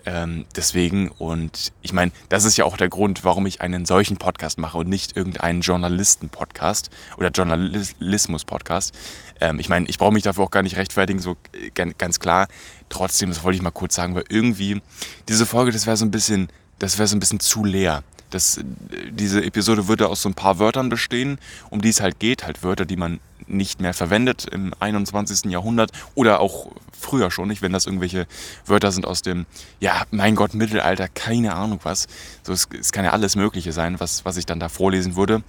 Ähm, 0.06 0.46
deswegen, 0.56 1.10
und 1.10 1.72
ich 1.82 1.94
meine, 1.94 2.12
das 2.30 2.44
ist 2.46 2.58
ja 2.58 2.66
auch 2.66 2.78
der 2.78 2.90
Grund, 2.90 3.24
warum 3.24 3.46
ich 3.46 3.62
einen 3.62 3.86
solchen 3.86 4.18
Podcast 4.18 4.58
mache 4.58 4.78
und 4.78 4.90
nicht 4.90 5.16
irgendeinen 5.16 5.62
Journalisten-Podcast 5.62 6.90
oder 7.18 7.30
Journalismus-Podcast. 7.30 8.94
Ähm, 9.40 9.60
ich 9.60 9.70
meine, 9.70 9.88
ich 9.88 9.98
brauche 9.98 10.14
mich 10.14 10.24
dafür 10.24 10.46
auch 10.46 10.52
gar 10.52 10.64
nicht 10.64 10.78
rechtfertigen, 10.78 11.20
so 11.20 11.38
äh, 11.54 11.70
ganz 11.98 12.20
klar. 12.20 12.48
Trotzdem, 12.90 13.30
das 13.30 13.44
wollte 13.44 13.58
ich 13.58 13.62
mal 13.62 13.72
kurz 13.72 13.96
sagen, 13.96 14.16
weil 14.16 14.26
irgendwie 14.30 14.82
diese 15.30 15.46
Folge, 15.46 15.72
das 15.72 15.86
wäre 15.86 15.98
so 15.98 16.06
ein 16.06 16.12
bisschen, 16.12 16.50
das 16.80 16.98
wäre 16.98 17.08
so 17.08 17.16
ein 17.16 17.20
bisschen 17.20 17.40
zu 17.40 17.64
leer. 17.64 18.04
Das, 18.32 18.58
äh, 18.58 18.64
diese 19.12 19.44
Episode 19.44 19.88
würde 19.88 20.08
aus 20.08 20.24
so 20.24 20.30
ein 20.30 20.36
paar 20.36 20.58
Wörtern 20.58 20.90
bestehen, 20.90 21.38
um 21.70 21.82
die 21.82 21.90
es 21.90 22.02
halt 22.02 22.20
geht, 22.20 22.44
halt 22.44 22.64
Wörter, 22.64 22.86
die 22.86 22.98
man 22.98 23.20
nicht 23.52 23.82
mehr 23.82 23.94
verwendet 23.94 24.46
im 24.52 24.74
21. 24.80 25.52
Jahrhundert 25.52 25.92
oder 26.16 26.40
auch 26.40 26.72
früher 26.98 27.32
schon 27.32 27.48
nicht, 27.48 27.62
wenn 27.62 27.74
das 27.74 27.86
irgendwelche 27.86 28.28
Wörter 28.66 28.92
sind 28.92 29.06
aus 29.06 29.22
dem, 29.22 29.46
ja, 29.80 30.04
mein 30.12 30.36
Gott, 30.36 30.54
Mittelalter, 30.54 31.08
keine 31.08 31.56
Ahnung 31.56 31.80
was. 31.84 32.08
So, 32.44 32.54
es, 32.54 32.68
es 32.80 32.92
kann 32.92 33.06
ja 33.06 33.12
alles 33.12 33.36
Mögliche 33.36 33.74
sein, 33.74 34.00
was, 34.00 34.26
was 34.26 34.38
ich 34.38 34.46
dann 34.46 34.60
da 34.60 34.70
vorlesen 34.70 35.16
würde. 35.16 35.44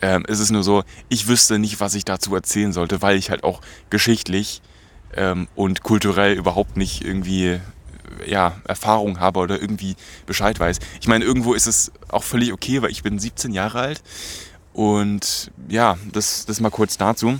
Ähm, 0.00 0.24
es 0.28 0.40
ist 0.40 0.50
nur 0.50 0.64
so, 0.64 0.82
ich 1.08 1.28
wüsste 1.28 1.58
nicht, 1.58 1.80
was 1.80 1.94
ich 1.94 2.04
dazu 2.04 2.34
erzählen 2.34 2.72
sollte, 2.72 3.02
weil 3.02 3.16
ich 3.16 3.30
halt 3.30 3.44
auch 3.44 3.60
geschichtlich 3.90 4.62
ähm, 5.14 5.48
und 5.54 5.82
kulturell 5.82 6.34
überhaupt 6.34 6.76
nicht 6.76 7.04
irgendwie 7.04 7.60
ja, 8.26 8.56
Erfahrung 8.64 9.20
habe 9.20 9.40
oder 9.40 9.60
irgendwie 9.60 9.96
Bescheid 10.26 10.58
weiß. 10.58 10.78
Ich 11.00 11.08
meine, 11.08 11.24
irgendwo 11.24 11.54
ist 11.54 11.66
es 11.66 11.92
auch 12.08 12.22
völlig 12.22 12.52
okay, 12.52 12.82
weil 12.82 12.90
ich 12.90 13.02
bin 13.02 13.18
17 13.18 13.52
Jahre 13.52 13.80
alt 13.80 14.02
und 14.72 15.50
ja, 15.68 15.98
das, 16.12 16.46
das 16.46 16.60
mal 16.60 16.70
kurz 16.70 16.96
dazu. 16.96 17.38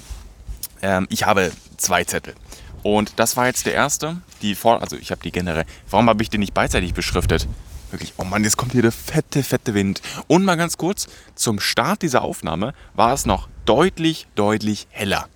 Ähm, 0.82 1.06
ich 1.10 1.24
habe 1.24 1.52
zwei 1.76 2.04
Zettel. 2.04 2.34
Und 2.82 3.14
das 3.16 3.36
war 3.36 3.46
jetzt 3.46 3.66
der 3.66 3.74
erste. 3.74 4.18
Die 4.42 4.54
Vor 4.54 4.80
also 4.80 4.96
ich 4.96 5.10
habe 5.10 5.22
die 5.22 5.30
generell. 5.30 5.64
Warum 5.88 6.08
habe 6.08 6.22
ich 6.22 6.30
den 6.30 6.40
nicht 6.40 6.54
beidseitig 6.54 6.94
beschriftet? 6.94 7.48
Wirklich, 7.90 8.14
oh 8.16 8.24
Mann, 8.24 8.42
jetzt 8.42 8.56
kommt 8.56 8.72
hier 8.72 8.82
der 8.82 8.92
fette, 8.92 9.42
fette 9.42 9.74
Wind. 9.74 10.00
Und 10.26 10.44
mal 10.44 10.56
ganz 10.56 10.78
kurz, 10.78 11.08
zum 11.34 11.60
Start 11.60 12.02
dieser 12.02 12.22
Aufnahme 12.22 12.74
war 12.94 13.12
es 13.12 13.26
noch 13.26 13.48
deutlich, 13.66 14.26
deutlich 14.34 14.86
heller. 14.90 15.28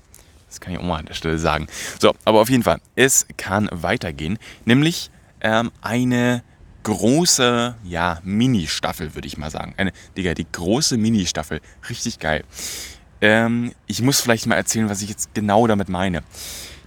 Das 0.49 0.61
kann 0.61 0.73
ich 0.73 0.79
auch 0.79 0.85
mal 0.85 0.99
an 0.99 1.07
der 1.07 1.15
Stelle 1.15 1.38
sagen. 1.38 1.67
So, 2.00 2.15
aber 2.25 2.41
auf 2.41 2.49
jeden 2.49 2.62
Fall, 2.62 2.81
es 2.95 3.26
kann 3.37 3.69
weitergehen. 3.73 4.38
Nämlich 4.65 5.11
ähm, 5.43 5.71
eine 5.83 6.43
große, 6.87 7.75
ja, 7.83 8.21
Mini-Staffel, 8.23 9.16
würde 9.16 9.26
ich 9.26 9.37
mal 9.37 9.50
sagen. 9.50 9.75
Eine, 9.76 9.93
Digga, 10.16 10.35
die 10.35 10.47
große 10.50 10.97
Mini-Staffel. 10.97 11.61
Richtig 11.90 12.21
geil. 12.21 12.45
Ähm, 13.21 13.73
ich 13.88 14.02
muss 14.02 14.21
vielleicht 14.21 14.47
mal 14.47 14.55
erzählen, 14.55 14.88
was 14.88 15.02
ich 15.02 15.09
jetzt 15.09 15.35
genau 15.35 15.66
damit 15.66 15.88
meine. 15.88 16.23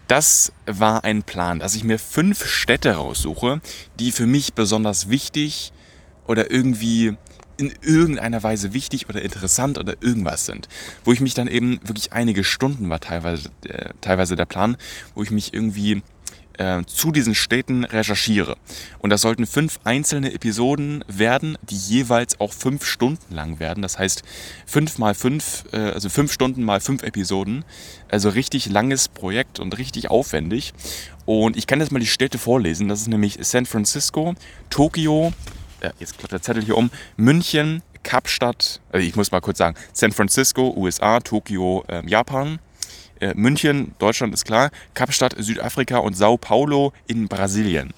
Das 0.07 0.53
war 0.65 1.03
ein 1.03 1.23
Plan, 1.23 1.59
dass 1.59 1.75
ich 1.75 1.83
mir 1.83 1.99
fünf 1.99 2.45
Städte 2.47 2.93
raussuche, 2.93 3.59
die 3.99 4.13
für 4.13 4.25
mich 4.25 4.53
besonders 4.53 5.09
wichtig 5.09 5.73
oder 6.27 6.49
irgendwie 6.49 7.17
in 7.57 7.73
irgendeiner 7.81 8.41
Weise 8.41 8.71
wichtig 8.71 9.09
oder 9.09 9.21
interessant 9.21 9.77
oder 9.77 9.95
irgendwas 9.99 10.45
sind. 10.45 10.69
Wo 11.03 11.11
ich 11.11 11.19
mich 11.19 11.33
dann 11.33 11.49
eben 11.49 11.81
wirklich 11.83 12.13
einige 12.13 12.45
Stunden 12.45 12.89
war 12.89 13.01
teilweise, 13.01 13.49
äh, 13.65 13.89
teilweise 13.99 14.37
der 14.37 14.45
Plan, 14.45 14.77
wo 15.13 15.23
ich 15.23 15.31
mich 15.31 15.53
irgendwie 15.53 16.03
äh, 16.59 16.83
zu 16.85 17.11
diesen 17.11 17.33
Städten 17.33 17.85
recherchiere. 17.85 18.57
Und 18.99 19.09
das 19.09 19.21
sollten 19.21 19.47
fünf 19.47 19.79
einzelne 19.85 20.33
Episoden 20.33 21.03
werden, 21.07 21.57
die 21.63 21.77
jeweils 21.77 22.39
auch 22.39 22.53
fünf 22.53 22.85
Stunden 22.85 23.33
lang 23.33 23.59
werden. 23.59 23.81
Das 23.81 23.97
heißt, 23.97 24.23
fünf 24.65 24.97
mal 24.97 25.15
fünf, 25.15 25.63
äh, 25.71 25.77
also 25.77 26.09
fünf 26.09 26.31
Stunden 26.31 26.63
mal 26.63 26.81
fünf 26.81 27.01
Episoden. 27.01 27.63
Also 28.09 28.29
richtig 28.29 28.69
langes 28.69 29.07
Projekt 29.07 29.59
und 29.59 29.77
richtig 29.77 30.09
aufwendig. 30.09 30.73
Und 31.25 31.55
ich 31.55 31.65
kann 31.65 31.79
jetzt 31.79 31.91
mal 31.91 31.99
die 31.99 32.07
Städte 32.07 32.37
vorlesen. 32.37 32.89
Das 32.89 33.01
ist 33.01 33.07
nämlich 33.07 33.37
San 33.41 33.65
Francisco, 33.65 34.35
Tokio, 34.69 35.33
äh, 35.79 35.91
jetzt 35.99 36.17
klappt 36.17 36.33
der 36.33 36.41
Zettel 36.41 36.63
hier 36.63 36.77
um, 36.77 36.91
München, 37.15 37.81
Kapstadt, 38.03 38.81
also 38.91 39.05
ich 39.05 39.15
muss 39.15 39.31
mal 39.31 39.41
kurz 39.41 39.57
sagen, 39.57 39.77
San 39.93 40.11
Francisco, 40.11 40.73
USA, 40.75 41.19
Tokio, 41.19 41.83
äh, 41.87 42.01
Japan, 42.05 42.59
äh, 43.19 43.33
München, 43.35 43.93
Deutschland 43.99 44.33
ist 44.33 44.45
klar, 44.45 44.71
Kapstadt, 44.93 45.35
Südafrika 45.37 45.97
und 45.97 46.15
Sao 46.15 46.37
Paulo 46.37 46.93
in 47.07 47.27
Brasilien. 47.27 47.93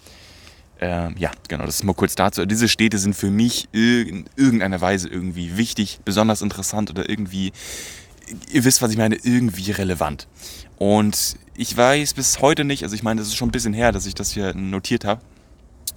Ähm, 0.80 1.16
ja, 1.18 1.32
genau, 1.48 1.66
das 1.66 1.76
ist 1.76 1.84
mal 1.84 1.94
kurz 1.94 2.16
dazu. 2.16 2.46
Diese 2.46 2.68
Städte 2.68 2.98
sind 2.98 3.16
für 3.16 3.30
mich 3.30 3.70
in 3.72 4.26
irgendeiner 4.36 4.82
Weise 4.82 5.08
irgendwie 5.08 5.56
wichtig, 5.56 6.00
besonders 6.04 6.42
interessant 6.42 6.90
oder 6.90 7.08
irgendwie, 7.08 7.54
ihr 8.52 8.64
wisst, 8.64 8.82
was 8.82 8.92
ich 8.92 8.98
meine, 8.98 9.16
irgendwie 9.16 9.72
relevant. 9.72 10.28
Und 10.80 11.38
ich 11.56 11.78
weiß 11.78 12.16
bis 12.16 12.42
heute 12.42 12.64
nicht, 12.64 12.82
also 12.82 12.96
ich 12.96 13.04
meine, 13.04 13.22
das 13.22 13.28
ist 13.28 13.36
schon 13.36 13.50
ein 13.50 13.52
bisschen 13.52 13.74
her, 13.74 13.92
dass 13.92 14.08
ich 14.08 14.16
das 14.16 14.32
hier 14.32 14.56
notiert 14.56 15.06
habe. 15.06 15.22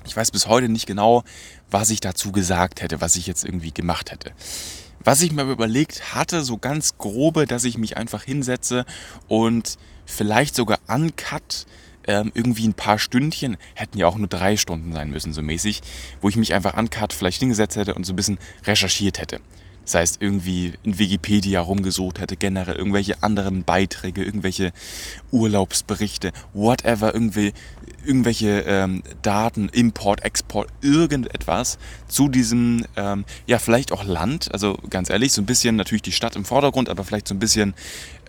Ich 0.04 0.14
weiß 0.14 0.30
bis 0.30 0.48
heute 0.48 0.68
nicht 0.68 0.86
genau, 0.86 1.24
was 1.70 1.88
ich 1.88 2.00
dazu 2.00 2.30
gesagt 2.30 2.82
hätte, 2.82 3.00
was 3.00 3.16
ich 3.16 3.26
jetzt 3.26 3.44
irgendwie 3.44 3.72
gemacht 3.72 4.12
hätte. 4.12 4.32
Was 5.04 5.20
ich 5.20 5.32
mir 5.32 5.42
überlegt 5.42 6.14
hatte, 6.14 6.42
so 6.42 6.56
ganz 6.56 6.96
grobe, 6.96 7.46
dass 7.46 7.64
ich 7.64 7.76
mich 7.76 7.98
einfach 7.98 8.24
hinsetze 8.24 8.86
und 9.28 9.76
vielleicht 10.06 10.54
sogar 10.54 10.78
uncut 10.88 11.66
ähm, 12.06 12.32
irgendwie 12.34 12.66
ein 12.66 12.74
paar 12.74 12.98
Stündchen, 12.98 13.58
hätten 13.74 13.98
ja 13.98 14.06
auch 14.06 14.16
nur 14.16 14.28
drei 14.28 14.56
Stunden 14.56 14.92
sein 14.92 15.10
müssen, 15.10 15.34
so 15.34 15.42
mäßig, 15.42 15.82
wo 16.22 16.28
ich 16.30 16.36
mich 16.36 16.54
einfach 16.54 16.76
uncut 16.76 17.12
vielleicht 17.12 17.40
hingesetzt 17.40 17.76
hätte 17.76 17.94
und 17.94 18.04
so 18.04 18.14
ein 18.14 18.16
bisschen 18.16 18.38
recherchiert 18.66 19.20
hätte. 19.20 19.40
Das 19.84 19.94
heißt, 19.94 20.22
irgendwie 20.22 20.72
in 20.82 20.98
Wikipedia 20.98 21.60
rumgesucht 21.60 22.18
hätte, 22.18 22.36
generell 22.36 22.76
irgendwelche 22.76 23.22
anderen 23.22 23.64
Beiträge, 23.64 24.24
irgendwelche 24.24 24.72
Urlaubsberichte, 25.30 26.32
whatever, 26.54 27.12
irgendwie, 27.12 27.52
irgendwelche 28.04 28.64
ähm, 28.66 29.02
Daten, 29.22 29.68
Import, 29.68 30.24
Export, 30.24 30.68
irgendetwas 30.80 31.78
zu 32.08 32.28
diesem, 32.28 32.84
ähm, 32.96 33.24
ja, 33.46 33.58
vielleicht 33.58 33.92
auch 33.92 34.04
Land. 34.04 34.52
Also 34.52 34.78
ganz 34.90 35.10
ehrlich, 35.10 35.32
so 35.32 35.42
ein 35.42 35.46
bisschen 35.46 35.76
natürlich 35.76 36.02
die 36.02 36.12
Stadt 36.12 36.36
im 36.36 36.44
Vordergrund, 36.44 36.88
aber 36.88 37.04
vielleicht 37.04 37.28
so 37.28 37.34
ein 37.34 37.38
bisschen 37.38 37.74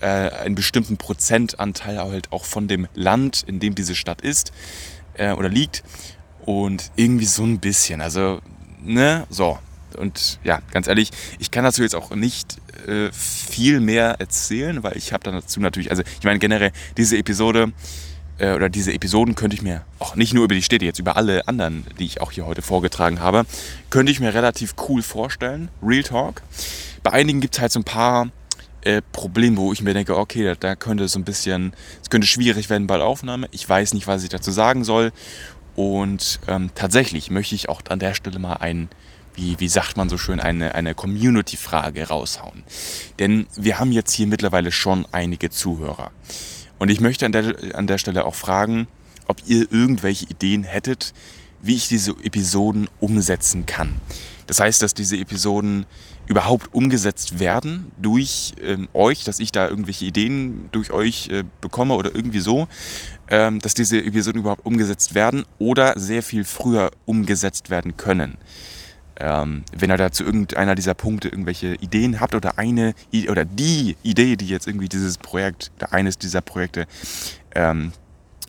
äh, 0.01 0.07
einen 0.07 0.55
bestimmten 0.55 0.97
Prozentanteil 0.97 1.99
halt 1.99 2.31
auch 2.31 2.45
von 2.45 2.67
dem 2.67 2.87
Land, 2.93 3.43
in 3.47 3.59
dem 3.59 3.75
diese 3.75 3.95
Stadt 3.95 4.21
ist 4.21 4.51
äh, 5.15 5.31
oder 5.31 5.49
liegt. 5.49 5.83
Und 6.45 6.91
irgendwie 6.95 7.25
so 7.25 7.43
ein 7.43 7.59
bisschen, 7.59 8.01
also, 8.01 8.39
ne, 8.83 9.25
so. 9.29 9.57
Und 9.97 10.39
ja, 10.43 10.59
ganz 10.71 10.87
ehrlich, 10.87 11.09
ich 11.39 11.51
kann 11.51 11.63
dazu 11.63 11.81
jetzt 11.81 11.95
auch 11.95 12.13
nicht 12.13 12.57
äh, 12.87 13.11
viel 13.11 13.79
mehr 13.79 14.17
erzählen, 14.19 14.83
weil 14.83 14.97
ich 14.97 15.13
habe 15.13 15.23
dazu 15.23 15.59
natürlich, 15.59 15.89
also 15.89 16.03
ich 16.19 16.23
meine 16.23 16.39
generell, 16.39 16.71
diese 16.97 17.17
Episode 17.17 17.71
äh, 18.37 18.53
oder 18.53 18.69
diese 18.69 18.93
Episoden 18.93 19.35
könnte 19.35 19.55
ich 19.55 19.61
mir 19.61 19.83
auch 19.99 20.15
nicht 20.15 20.33
nur 20.33 20.43
über 20.43 20.55
die 20.55 20.61
Städte, 20.61 20.85
jetzt 20.85 20.99
über 20.99 21.17
alle 21.17 21.47
anderen, 21.47 21.85
die 21.99 22.05
ich 22.05 22.21
auch 22.21 22.31
hier 22.31 22.45
heute 22.45 22.61
vorgetragen 22.61 23.19
habe, 23.19 23.45
könnte 23.89 24.11
ich 24.11 24.19
mir 24.19 24.33
relativ 24.33 24.75
cool 24.87 25.01
vorstellen. 25.01 25.69
Real 25.81 26.03
Talk. 26.03 26.41
Bei 27.03 27.11
einigen 27.11 27.41
gibt 27.41 27.55
es 27.55 27.61
halt 27.61 27.71
so 27.71 27.79
ein 27.79 27.83
paar 27.83 28.29
äh, 28.81 29.01
Probleme, 29.11 29.57
wo 29.57 29.73
ich 29.73 29.81
mir 29.81 29.93
denke, 29.93 30.17
okay, 30.17 30.43
da, 30.43 30.55
da 30.55 30.75
könnte 30.75 31.07
so 31.07 31.19
ein 31.19 31.23
bisschen, 31.25 31.73
es 32.01 32.09
könnte 32.09 32.27
schwierig 32.27 32.69
werden 32.69 32.87
bei 32.87 32.97
der 32.97 33.05
Aufnahme. 33.05 33.47
Ich 33.51 33.67
weiß 33.67 33.93
nicht, 33.93 34.07
was 34.07 34.23
ich 34.23 34.29
dazu 34.29 34.51
sagen 34.51 34.83
soll. 34.83 35.11
Und 35.75 36.39
ähm, 36.47 36.71
tatsächlich 36.73 37.29
möchte 37.29 37.55
ich 37.55 37.67
auch 37.67 37.81
an 37.89 37.99
der 37.99 38.13
Stelle 38.13 38.39
mal 38.39 38.53
ein 38.53 38.89
wie, 39.35 39.59
wie 39.59 39.67
sagt 39.67 39.97
man 39.97 40.09
so 40.09 40.17
schön, 40.17 40.39
eine, 40.39 40.75
eine 40.75 40.95
Community-Frage 40.95 42.07
raushauen. 42.07 42.63
Denn 43.19 43.47
wir 43.55 43.79
haben 43.79 43.91
jetzt 43.91 44.13
hier 44.13 44.27
mittlerweile 44.27 44.71
schon 44.71 45.05
einige 45.11 45.49
Zuhörer. 45.49 46.11
Und 46.79 46.89
ich 46.89 46.99
möchte 46.99 47.25
an 47.25 47.31
der, 47.31 47.55
an 47.73 47.87
der 47.87 47.97
Stelle 47.97 48.25
auch 48.25 48.35
fragen, 48.35 48.87
ob 49.27 49.37
ihr 49.45 49.71
irgendwelche 49.71 50.25
Ideen 50.25 50.63
hättet, 50.63 51.13
wie 51.61 51.75
ich 51.75 51.87
diese 51.87 52.11
Episoden 52.11 52.89
umsetzen 52.99 53.65
kann. 53.65 53.95
Das 54.47 54.59
heißt, 54.59 54.81
dass 54.81 54.93
diese 54.93 55.17
Episoden 55.17 55.85
überhaupt 56.27 56.73
umgesetzt 56.73 57.39
werden 57.39 57.91
durch 57.99 58.53
ähm, 58.61 58.87
euch, 58.93 59.23
dass 59.23 59.39
ich 59.39 59.51
da 59.51 59.67
irgendwelche 59.67 60.05
Ideen 60.05 60.69
durch 60.71 60.91
euch 60.91 61.29
äh, 61.29 61.43
bekomme 61.61 61.95
oder 61.95 62.13
irgendwie 62.13 62.39
so, 62.39 62.67
ähm, 63.29 63.59
dass 63.59 63.73
diese 63.73 64.03
Episoden 64.03 64.41
überhaupt 64.41 64.65
umgesetzt 64.65 65.15
werden 65.15 65.45
oder 65.57 65.99
sehr 65.99 66.23
viel 66.23 66.43
früher 66.43 66.91
umgesetzt 67.05 67.69
werden 67.69 67.97
können. 67.97 68.37
Ähm, 69.17 69.63
wenn 69.75 69.89
ihr 69.89 69.97
dazu 69.97 70.23
irgendeiner 70.23 70.75
dieser 70.75 70.93
Punkte 70.93 71.29
irgendwelche 71.29 71.75
Ideen 71.75 72.19
habt 72.19 72.35
oder 72.35 72.57
eine 72.57 72.93
oder 73.29 73.45
die 73.45 73.95
Idee, 74.03 74.35
die 74.35 74.47
jetzt 74.47 74.67
irgendwie 74.67 74.89
dieses 74.89 75.17
Projekt 75.17 75.71
eines 75.89 76.17
dieser 76.17 76.41
Projekte, 76.41 76.85
ähm, 77.53 77.93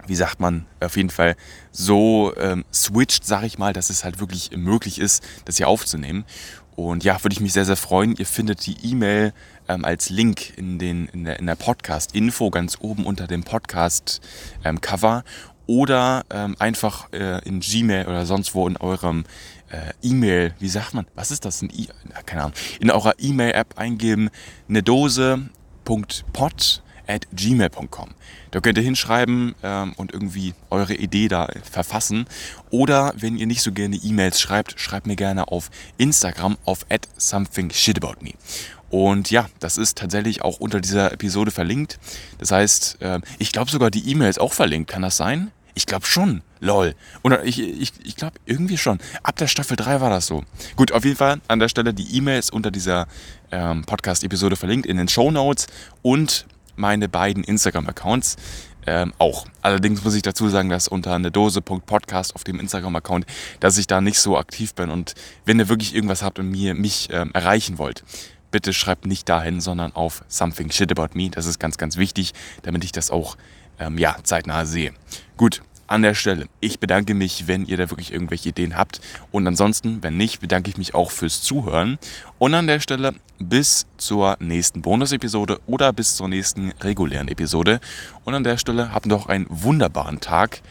wie 0.07 0.15
sagt 0.15 0.41
man, 0.41 0.67
auf 0.81 0.97
jeden 0.97 1.11
Fall 1.11 1.37
so 1.71 2.33
ähm, 2.37 2.65
switcht, 2.73 3.25
sag 3.25 3.45
ich 3.45 3.59
mal, 3.59 3.73
dass 3.73 3.91
es 3.91 4.05
halt 4.05 4.21
wirklich 4.21 4.51
möglich 4.57 5.01
ist, 5.01 5.23
das 5.45 5.57
hier 5.57 5.69
aufzunehmen. 5.69 6.25
Und 6.77 7.05
ja, 7.05 7.23
würde 7.25 7.33
ich 7.33 7.41
mich 7.41 7.55
sehr, 7.55 7.65
sehr 7.65 7.77
freuen. 7.77 8.15
Ihr 8.17 8.27
findet 8.27 8.67
die 8.67 8.77
E-Mail 8.83 9.33
ähm, 9.67 9.85
als 9.85 10.11
Link 10.11 10.57
in, 10.59 10.79
den, 10.79 11.07
in 11.07 11.25
der, 11.25 11.39
in 11.39 11.47
der 11.47 11.55
Podcast-Info 11.55 12.51
ganz 12.51 12.77
oben 12.81 13.07
unter 13.07 13.27
dem 13.27 13.45
Podcast-Cover 13.45 15.17
ähm, 15.17 15.53
oder 15.67 16.25
ähm, 16.31 16.55
einfach 16.59 17.13
äh, 17.13 17.43
in 17.49 17.61
Gmail 17.61 18.07
oder 18.07 18.27
sonst 18.27 18.55
wo 18.55 18.69
in 18.69 18.77
eurem 18.77 19.25
äh, 19.71 19.93
E-Mail, 20.03 20.55
wie 20.59 20.69
sagt 20.69 20.95
man, 20.95 21.07
was 21.15 21.31
ist 21.31 21.45
das? 21.45 21.63
E 21.63 21.69
keine 22.25 22.43
Ahnung, 22.43 22.55
in 22.81 22.91
eurer 22.91 23.15
E-Mail-App 23.19 23.79
eingeben, 23.79 24.31
eine 24.69 24.83
Dose.pod 24.83 26.83
at 27.07 27.27
gmail.com. 27.33 28.11
Da 28.51 28.61
könnt 28.61 28.79
ihr 28.79 28.85
hinschreiben 28.85 29.55
ähm, 29.63 29.93
und 29.97 30.13
irgendwie 30.13 30.55
eure 30.71 30.95
Idee 30.95 31.29
da 31.29 31.49
verfassen. 31.71 32.27
Oder 32.71 33.13
wenn 33.17 33.37
ihr 33.37 33.47
nicht 33.47 33.63
so 33.63 33.73
gerne 33.73 33.97
E-Mails 33.97 34.41
schreibt, 34.41 34.81
schreibt 34.81 35.07
mir 35.07 35.17
gerne 35.17 35.49
auf 35.49 35.71
Instagram 35.99 36.57
auf 36.65 36.87
at 36.91 37.09
somethingshitaboutme. 37.17 38.33
Und 38.89 39.31
ja, 39.31 39.47
das 39.59 39.79
ist 39.79 39.99
tatsächlich 39.99 40.43
auch 40.43 40.59
unter 40.59 40.81
dieser 40.81 41.13
Episode 41.13 41.51
verlinkt. 41.51 41.99
Das 42.39 42.51
heißt, 42.51 43.03
äh, 43.03 43.21
ich 43.39 43.53
glaube 43.53 43.71
sogar 43.71 43.91
die 43.91 44.09
E-Mail 44.11 44.31
ist 44.31 44.41
auch 44.41 44.53
verlinkt. 44.53 44.91
Kann 44.91 45.03
das 45.03 45.17
sein? 45.17 45.51
Ich 45.77 45.85
glaube 45.85 46.07
schon. 46.07 46.43
Lol. 46.59 46.95
Oder 47.23 47.45
ich, 47.45 47.61
ich, 47.61 47.93
ich 48.03 48.17
glaube 48.17 48.39
irgendwie 48.47 48.79
schon. 48.79 48.99
Ab 49.23 49.37
der 49.37 49.47
Staffel 49.47 49.77
3 49.77 50.01
war 50.01 50.09
das 50.09 50.27
so. 50.27 50.43
Gut, 50.75 50.91
auf 50.91 51.05
jeden 51.05 51.17
Fall 51.17 51.39
an 51.49 51.59
der 51.59 51.69
Stelle 51.69 51.93
die 51.93 52.17
E-Mails 52.17 52.49
unter 52.49 52.71
dieser 52.71 53.07
ähm, 53.53 53.85
Podcast-Episode 53.85 54.57
verlinkt 54.57 54.87
in 54.87 54.97
den 54.97 55.07
Show 55.07 55.31
Notes 55.31 55.67
und 56.01 56.47
meine 56.77 57.11
beiden 57.11 57.45
Instagram-Accounts 57.45 58.37
ähm, 58.87 59.13
auch. 59.19 59.47
Allerdings 59.61 60.03
muss 60.03 60.15
ich 60.15 60.23
dazu 60.23 60.49
sagen, 60.49 60.71
dass 60.71 60.89
unter 60.89 61.15
eine 61.15 61.31
Dose.podcast 61.31 62.35
auf 62.35 62.43
dem 62.43 62.59
Instagram-Account, 62.59 63.27
dass 63.61 63.77
ich 63.77 63.87
da 63.87 64.01
nicht 64.01 64.19
so 64.19 64.39
aktiv 64.39 64.75
bin. 64.75 64.89
Und 64.89 65.15
wenn 65.45 65.59
ihr 65.59 65.69
wirklich 65.69 65.95
irgendwas 65.95 66.23
habt 66.23 66.39
und 66.39 66.51
mir, 66.51 66.75
mich 66.75 67.09
ähm, 67.11 67.33
erreichen 67.35 67.77
wollt, 67.77 68.03
bitte 68.51 68.73
schreibt 68.73 69.05
nicht 69.05 69.29
dahin, 69.29 69.61
sondern 69.61 69.93
auf 69.93 70.25
Something 70.29 70.71
Shit 70.71 70.91
About 70.99 71.19
Me. 71.19 71.29
Das 71.29 71.45
ist 71.45 71.59
ganz, 71.59 71.77
ganz 71.77 71.99
wichtig, 71.99 72.33
damit 72.63 72.83
ich 72.83 72.93
das 72.93 73.11
auch 73.11 73.37
ähm, 73.79 73.99
ja, 73.99 74.17
zeitnah 74.23 74.65
sehe. 74.65 74.95
Gut, 75.37 75.63
an 75.87 76.03
der 76.03 76.15
Stelle. 76.15 76.47
Ich 76.61 76.81
bedanke 76.81 77.15
mich, 77.15 77.47
wenn 77.47 77.67
ihr 77.67 77.77
da 77.77 77.91
wirklich 77.91 78.13
irgendwelche 78.13 78.49
Ideen 78.49 78.77
habt. 78.77 79.01
Und 79.31 79.47
ansonsten, 79.47 80.03
wenn 80.03 80.17
nicht, 80.17 80.41
bedanke 80.41 80.71
ich 80.71 80.79
mich 80.79 80.95
auch 80.95 81.11
fürs 81.11 81.43
Zuhören. 81.43 81.99
Und 82.39 82.55
an 82.55 82.67
der 82.67 82.81
Stelle 82.81 83.15
bis 83.39 83.87
zur 83.99 84.37
nächsten 84.41 84.83
Bonus-Episode 84.83 85.61
oder 85.67 85.93
bis 85.93 86.17
zur 86.17 86.29
nächsten 86.29 86.73
regulären 86.81 87.29
Episode. 87.29 87.81
Und 88.25 88.35
an 88.35 88.45
der 88.45 88.59
Stelle 88.59 88.93
habt 88.93 89.07
noch 89.07 89.27
einen 89.27 89.47
wunderbaren 89.49 90.21
Tag. 90.21 90.63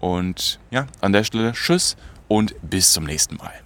Und 0.00 0.58
ja, 0.70 0.86
an 1.00 1.12
der 1.12 1.24
Stelle 1.24 1.52
Tschüss 1.52 1.96
und 2.28 2.54
bis 2.62 2.92
zum 2.92 3.04
nächsten 3.04 3.36
Mal. 3.36 3.52